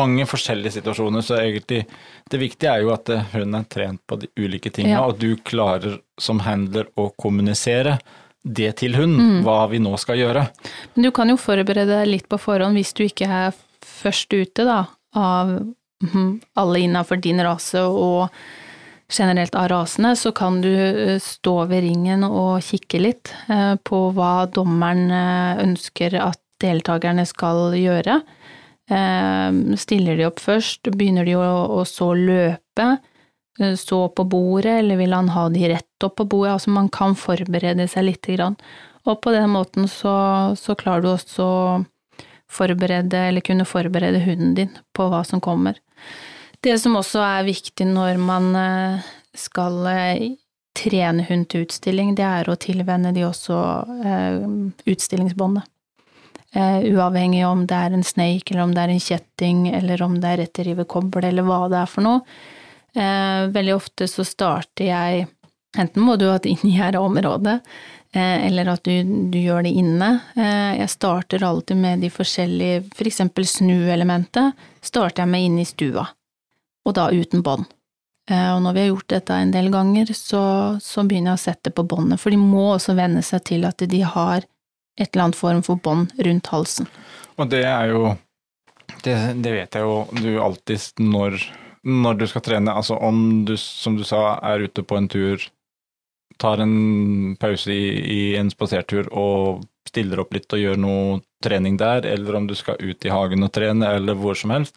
[0.00, 1.82] mange forskjellige situasjoner, så egentlig
[2.30, 5.06] det viktige er jo at hun er trent på de ulike tingene, Ja.
[5.06, 7.98] og du klarer som handler å kommunisere
[8.44, 9.42] det til hun, Mm.
[9.44, 10.48] hva vi nå skal gjøre.
[10.94, 13.52] Men du kan jo forberede deg litt på forhånd hvis du ikke er
[13.84, 15.48] først ute, da, av
[16.02, 18.30] mhm, alle innafor din rase og
[19.10, 24.12] generelt av rasene, så kan du eh, stå ved ringen og kikke litt eh, på
[24.14, 28.20] hva dommeren eh, ønsker at deltakerne skal gjøre.
[29.80, 32.86] Stiller de opp først, begynner de å så løpe,
[33.60, 36.56] eh, så på bordet, eller vil han ha de rett opp på bordet?
[36.56, 38.58] Altså man kan forberede seg lite grann.
[39.08, 40.14] Og på den måten så,
[40.60, 41.62] så klarer du også å
[42.50, 45.78] forberede, eller kunne forberede hunden din på hva som kommer.
[46.60, 50.30] Det som også er viktig når man eh, skal eh,
[50.76, 53.56] trene hund til utstilling, det er å tilvenne de også
[54.88, 55.66] utstillingsbåndet.
[56.54, 60.30] Uavhengig om det er en snake, eller om det er en kjetting, eller om det
[60.30, 62.22] er retteriverkoble, eller hva det er for noe.
[62.94, 65.28] Eh, veldig ofte så starter jeg
[65.78, 66.48] Enten må du ha et
[66.80, 67.60] her område,
[68.10, 70.08] eh, eller at du, du gjør det inne.
[70.34, 75.68] Eh, jeg starter alltid med de forskjellige, for eksempel snuelementet, starter jeg med inne i
[75.70, 76.08] stua,
[76.82, 77.70] og da uten bånd.
[78.30, 80.42] Og når vi har gjort dette en del ganger, så,
[80.82, 83.82] så begynner jeg å sette på båndet, for de må også venne seg til at
[83.90, 84.42] de har
[85.00, 86.86] et eller annet form for bånd rundt halsen.
[87.38, 88.16] Og det er jo
[89.00, 91.38] Det, det vet jeg jo du alltid når,
[91.86, 92.74] når du skal trene.
[92.74, 95.42] Altså om du, som du sa, er ute på en tur,
[96.40, 101.76] tar en pause i, i en spasertur og stiller opp litt og gjør noe trening
[101.80, 104.76] der, eller om du skal ut i hagen og trene, eller hvor som helst,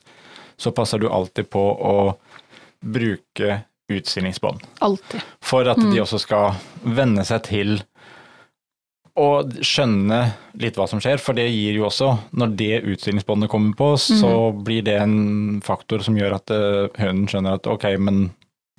[0.57, 1.95] så passer du alltid på å
[2.83, 4.63] bruke utstillingsbånd.
[4.79, 5.23] Alltid.
[5.43, 7.75] For at de også skal venne seg til
[9.19, 9.27] å
[9.61, 10.19] skjønne
[10.61, 14.51] litt hva som skjer, for det gir jo også, når det utstillingsbåndet kommer på, så
[14.65, 18.25] blir det en faktor som gjør at eh, hønen skjønner at ok, men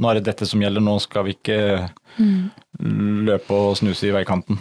[0.02, 1.58] nå er det dette som gjelder, nå skal vi ikke
[3.28, 4.58] løpe og snuse i veikanten.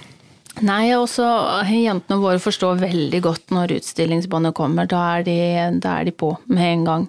[0.62, 1.26] Nei, også
[1.66, 4.86] jentene våre forstår veldig godt når utstillingsbåndet kommer.
[4.90, 5.38] Da er de,
[5.82, 7.08] da er de på med en gang.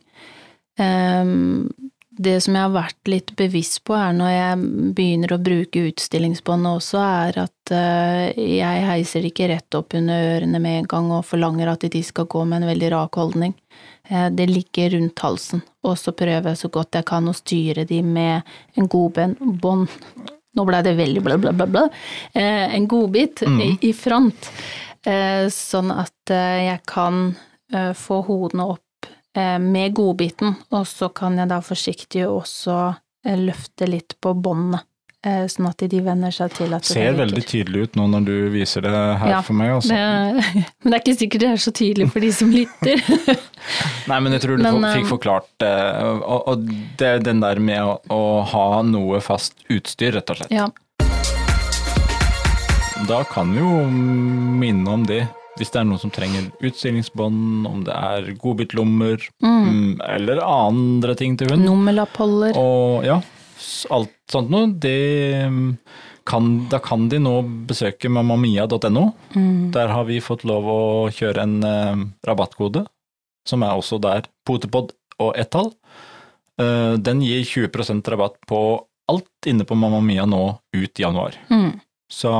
[0.80, 1.68] Ehm,
[2.16, 4.58] det som jeg har vært litt bevisst på, er når jeg
[4.96, 10.60] begynner å bruke utstillingsbåndet også, er at eh, jeg heiser ikke rett opp under ørene
[10.62, 13.56] med en gang og forlanger at de skal gå med en veldig rak holdning.
[14.08, 17.86] Eh, Det ligger rundt halsen, og så prøver jeg så godt jeg kan å styre
[17.88, 19.90] de med en godbånd
[20.54, 21.88] nå ble det veldig bla, bla, bla, bla.
[22.30, 23.62] Eh, en godbit mm.
[23.82, 24.52] i front,
[25.50, 27.34] sånn at jeg kan
[27.98, 28.83] få hodene opp
[29.34, 32.76] med godbiten, og så kan jeg da forsiktig også
[33.26, 34.84] eh, løfte litt på båndet,
[35.26, 38.28] eh, sånn at de venner seg til at det Ser veldig tydelig ut nå når
[38.28, 39.72] du viser det her Ja, for meg.
[39.78, 39.90] Også.
[39.90, 43.04] Det, men det er ikke sikkert det er så tydelig for de som lytter.
[44.10, 45.74] Nei, men jeg tror du Men, fikk forklart det,
[46.22, 46.66] og, og
[47.00, 48.24] det er den der med å, å
[48.54, 50.54] ha noe fast utstyr, rett og slett.
[50.54, 50.70] ja.
[53.08, 55.26] Da kan vi jo minne om det,
[55.58, 61.36] hvis det er noen som trenger utstillingsbånd, om det er godbitlommer, mm, eller andre ting
[61.38, 61.66] til hund.
[61.66, 62.58] Nummerlappholder.
[62.58, 63.20] Og ja,
[63.94, 65.68] alt sånt noe, det mm,
[66.26, 67.36] kan, da kan de nå
[67.68, 69.04] besøke mamamia.no.
[69.74, 70.82] Der har vi fått lov å
[71.14, 72.86] kjøre en eh, rabattkode,
[73.48, 75.72] som er også der potepod og ett tall.
[76.54, 78.58] Uh, den gir 20% rabatt på
[79.10, 80.42] alt inne på Mamma Mia nå
[80.76, 81.34] ut januar.
[81.50, 81.80] Mm.
[82.10, 82.30] Så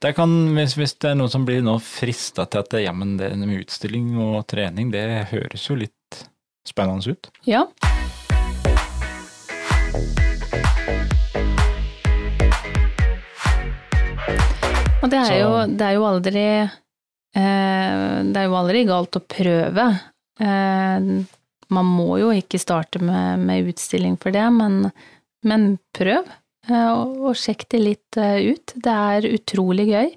[0.00, 2.92] det kan, hvis, hvis det er noen som blir nå frista til at det, ja,
[2.96, 6.22] men det med utstilling og trening, det høres jo litt
[6.64, 7.28] spennende ut.
[7.44, 7.66] Ja.
[15.00, 19.24] Og det er, jo, det er jo aldri eh, Det er jo aldri galt å
[19.24, 19.86] prøve.
[20.40, 21.12] Eh,
[21.70, 24.86] man må jo ikke starte med, med utstilling for det, men,
[25.44, 26.28] men prøv.
[26.68, 28.74] Eh, og, og sjekk det litt eh, ut.
[28.76, 30.10] Det er utrolig gøy.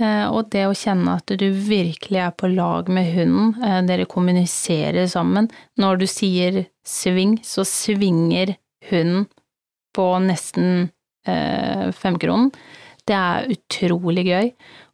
[0.00, 5.08] Eh, og det å kjenne at du virkelig er på lag med hunden, dere kommuniserer
[5.12, 5.48] sammen.
[5.80, 8.54] Når du sier sving, så svinger
[8.90, 9.26] hunden
[9.96, 10.90] på nesten
[11.28, 12.52] eh, femkronen.
[13.08, 14.50] Det er utrolig gøy,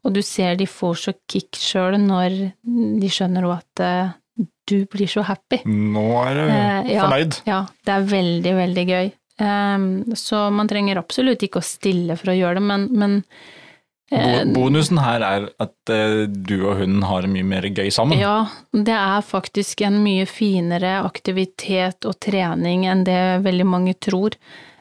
[0.06, 2.36] og du ser de får så kick sjøl når
[3.02, 4.14] de skjønner at eh,
[4.66, 5.60] du blir så happy.
[5.68, 7.04] Nå er du Eh, ja.
[7.04, 7.36] fornøyd.
[7.46, 9.10] Ja, det er veldig, veldig gøy.
[9.40, 13.16] Ehm, så man trenger absolutt ikke å stille for å gjøre det, men, men
[14.10, 18.20] eh, Bonusen her er at eh, du og hunden har det mye mer gøy sammen.
[18.20, 24.38] Ja, det er faktisk en mye finere aktivitet og trening enn det veldig mange tror.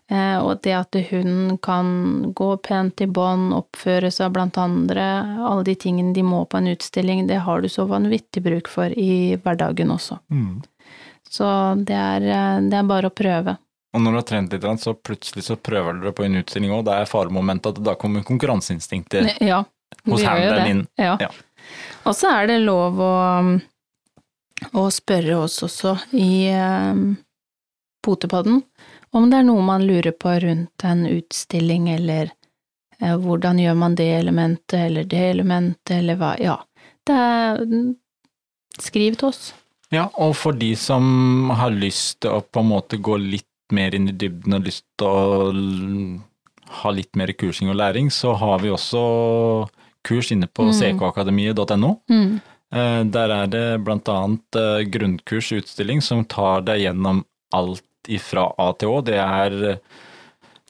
[0.07, 5.03] Eh, og det at hunden kan gå pent i bånd, oppføre seg blant andre,
[5.41, 8.93] alle de tingene de må på en utstilling, det har du så vanvittig bruk for
[8.93, 10.21] i hverdagen også.
[10.31, 10.61] Mm.
[11.35, 11.49] Så
[11.83, 12.29] det er,
[12.69, 13.57] det er bare å prøve.
[13.95, 16.83] Og når du har trent litt, så plutselig så prøver dere på en utstilling òg.
[16.87, 19.63] Det er faremomentet at da kommer konkurranseinstinktet Ja,
[20.03, 20.83] hos handleren inn.
[20.99, 21.15] Ja.
[21.23, 21.31] Ja.
[22.03, 23.13] Og så er det lov å,
[24.75, 27.15] å spørre oss også i um,
[28.05, 28.61] potepadden
[29.15, 32.33] om det er noe man lurer på rundt en utstilling, eller
[32.99, 36.57] eh, hvordan gjør man det elementet, eller det elementet, eller hva Ja,
[37.07, 37.61] det er
[38.75, 39.53] Skriv til oss.
[39.87, 43.95] Ja, og for de som har lyst til å på en måte gå litt mer
[43.95, 46.19] inn i dybden og lyst til å
[46.81, 49.69] ha litt mer kursing og læring, så har vi også
[50.05, 50.97] kurs inne på Mm.
[50.99, 51.99] ckakademiet.no.
[52.09, 52.41] Mm.
[52.73, 58.71] Eh, Der er det annet eh, grunnkurs utstilling som tar deg gjennom alt ifra A
[58.73, 59.03] til Å.
[59.05, 59.77] Det er eh,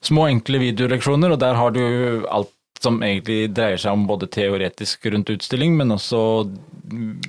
[0.02, 5.06] små, enkle videoleksjoner, og der har du alt som egentlig dreier seg om både teoretisk
[5.10, 6.50] rundt utstilling, men også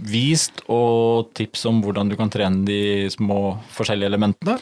[0.04, 4.60] vist og tips om hvordan du kan trene de små forskjellige elementene.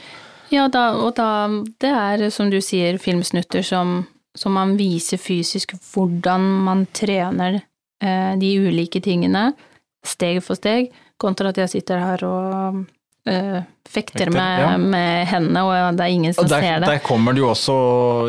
[0.54, 1.48] Ja, da, og da
[1.82, 4.04] Det er, som du sier, filmsnutter som,
[4.38, 7.62] som man viser fysisk hvordan man trener
[8.04, 9.54] eh, de ulike tingene,
[10.06, 12.84] steg for steg, kontra at jeg sitter her og
[13.26, 14.78] eh, fekter med, ja.
[14.78, 16.89] med hendene, og det er ingen som der, ser det.
[16.89, 17.76] der kommer det jo også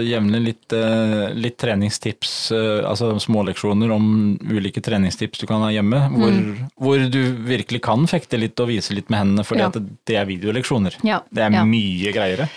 [0.04, 4.08] jevnlig litt, eh, litt treningstips, eh, altså småleksjoner om
[4.52, 6.40] ulike treningstips du kan ha hjemme, hvor,
[6.86, 9.70] hvor du virkelig kan fekte litt og vise litt med hendene, fordi Ja.
[9.72, 10.98] at det, er videoleksjoner.
[11.06, 12.48] Ja, Det er mye greiere.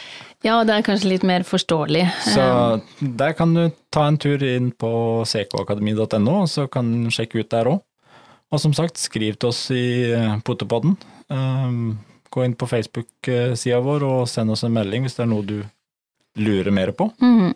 [0.43, 2.05] ja, det er kanskje litt mer forståelig.
[2.35, 7.39] Så der kan du ta en tur inn på ckakademi.no, og så kan du sjekke
[7.39, 7.81] ut der òg.
[8.51, 10.09] Og som sagt, skriv til oss i
[10.41, 10.95] Potepodden.
[11.29, 11.99] Um,
[12.29, 15.57] Gå inn på Facebook-sida vår og send oss en melding hvis det er noe du
[16.39, 17.09] lurer mer på.
[17.21, 17.53] Mm.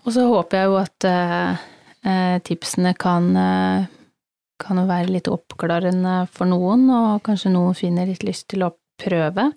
[0.00, 1.64] Og så håper jeg jo at eh,
[2.08, 3.88] eh, tipsene kan, eh,
[4.60, 9.50] kan være litt oppklarende for noen, og kanskje noen finner litt lyst til å prøve.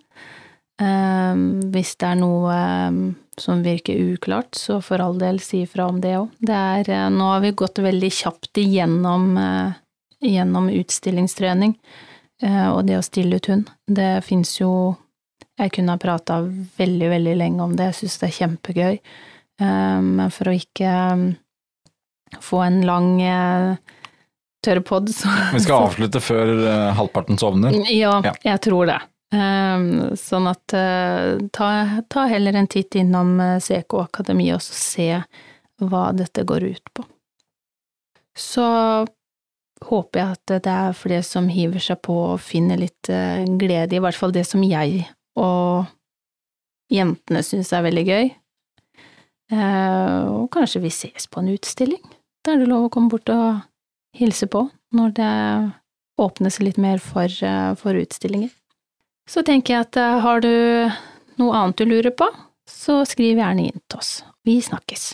[0.82, 1.36] Eh,
[1.74, 3.01] hvis det er noe eh,
[3.39, 6.34] som virker uklart, så for all del si ifra om det òg.
[6.43, 9.38] Eh, Nå har vi gått veldig kjapt igjennom,
[10.24, 11.78] igjennom utstillingstrening
[12.44, 13.70] og det å stille ut hund.
[13.88, 14.70] Det fins jo
[15.60, 16.41] Jeg kunne ha prata
[16.78, 18.96] veldig, veldig lenge om det, jeg syns det er kjempegøy.
[19.62, 23.76] Eh, Men for å ikke eh, få en lang eh,
[24.66, 27.78] tørrpod, så Vi skal avslutte før eh, halvparten sovner.
[27.94, 28.34] Ja, Ja.
[28.44, 28.98] jeg tror det.
[29.34, 29.86] Eh,
[30.20, 31.70] Sånn at eh, ta,
[32.10, 35.12] ta heller en titt innom eh, CK Akademi og se
[35.84, 37.06] hva dette går ut på.
[38.38, 38.66] Så
[39.88, 43.97] håper jeg at det er flere som hiver seg på og finner litt eh, glede
[43.97, 45.05] i hvert fall det som jeg
[45.39, 45.86] og
[46.93, 48.31] jentene syns er veldig gøy.
[49.53, 52.01] Eh, Og kanskje vi ses på en utstilling.
[52.43, 53.63] Da er det lov å komme bort og
[54.17, 55.31] hilse på når det
[56.21, 58.51] åpnes litt mer for, eh, for utstillinger.
[59.29, 60.91] Så tenker jeg at har du
[61.39, 62.27] noe annet du lurer på,
[62.67, 64.23] så skriv gjerne inn til oss.
[64.43, 65.13] Vi snakkes.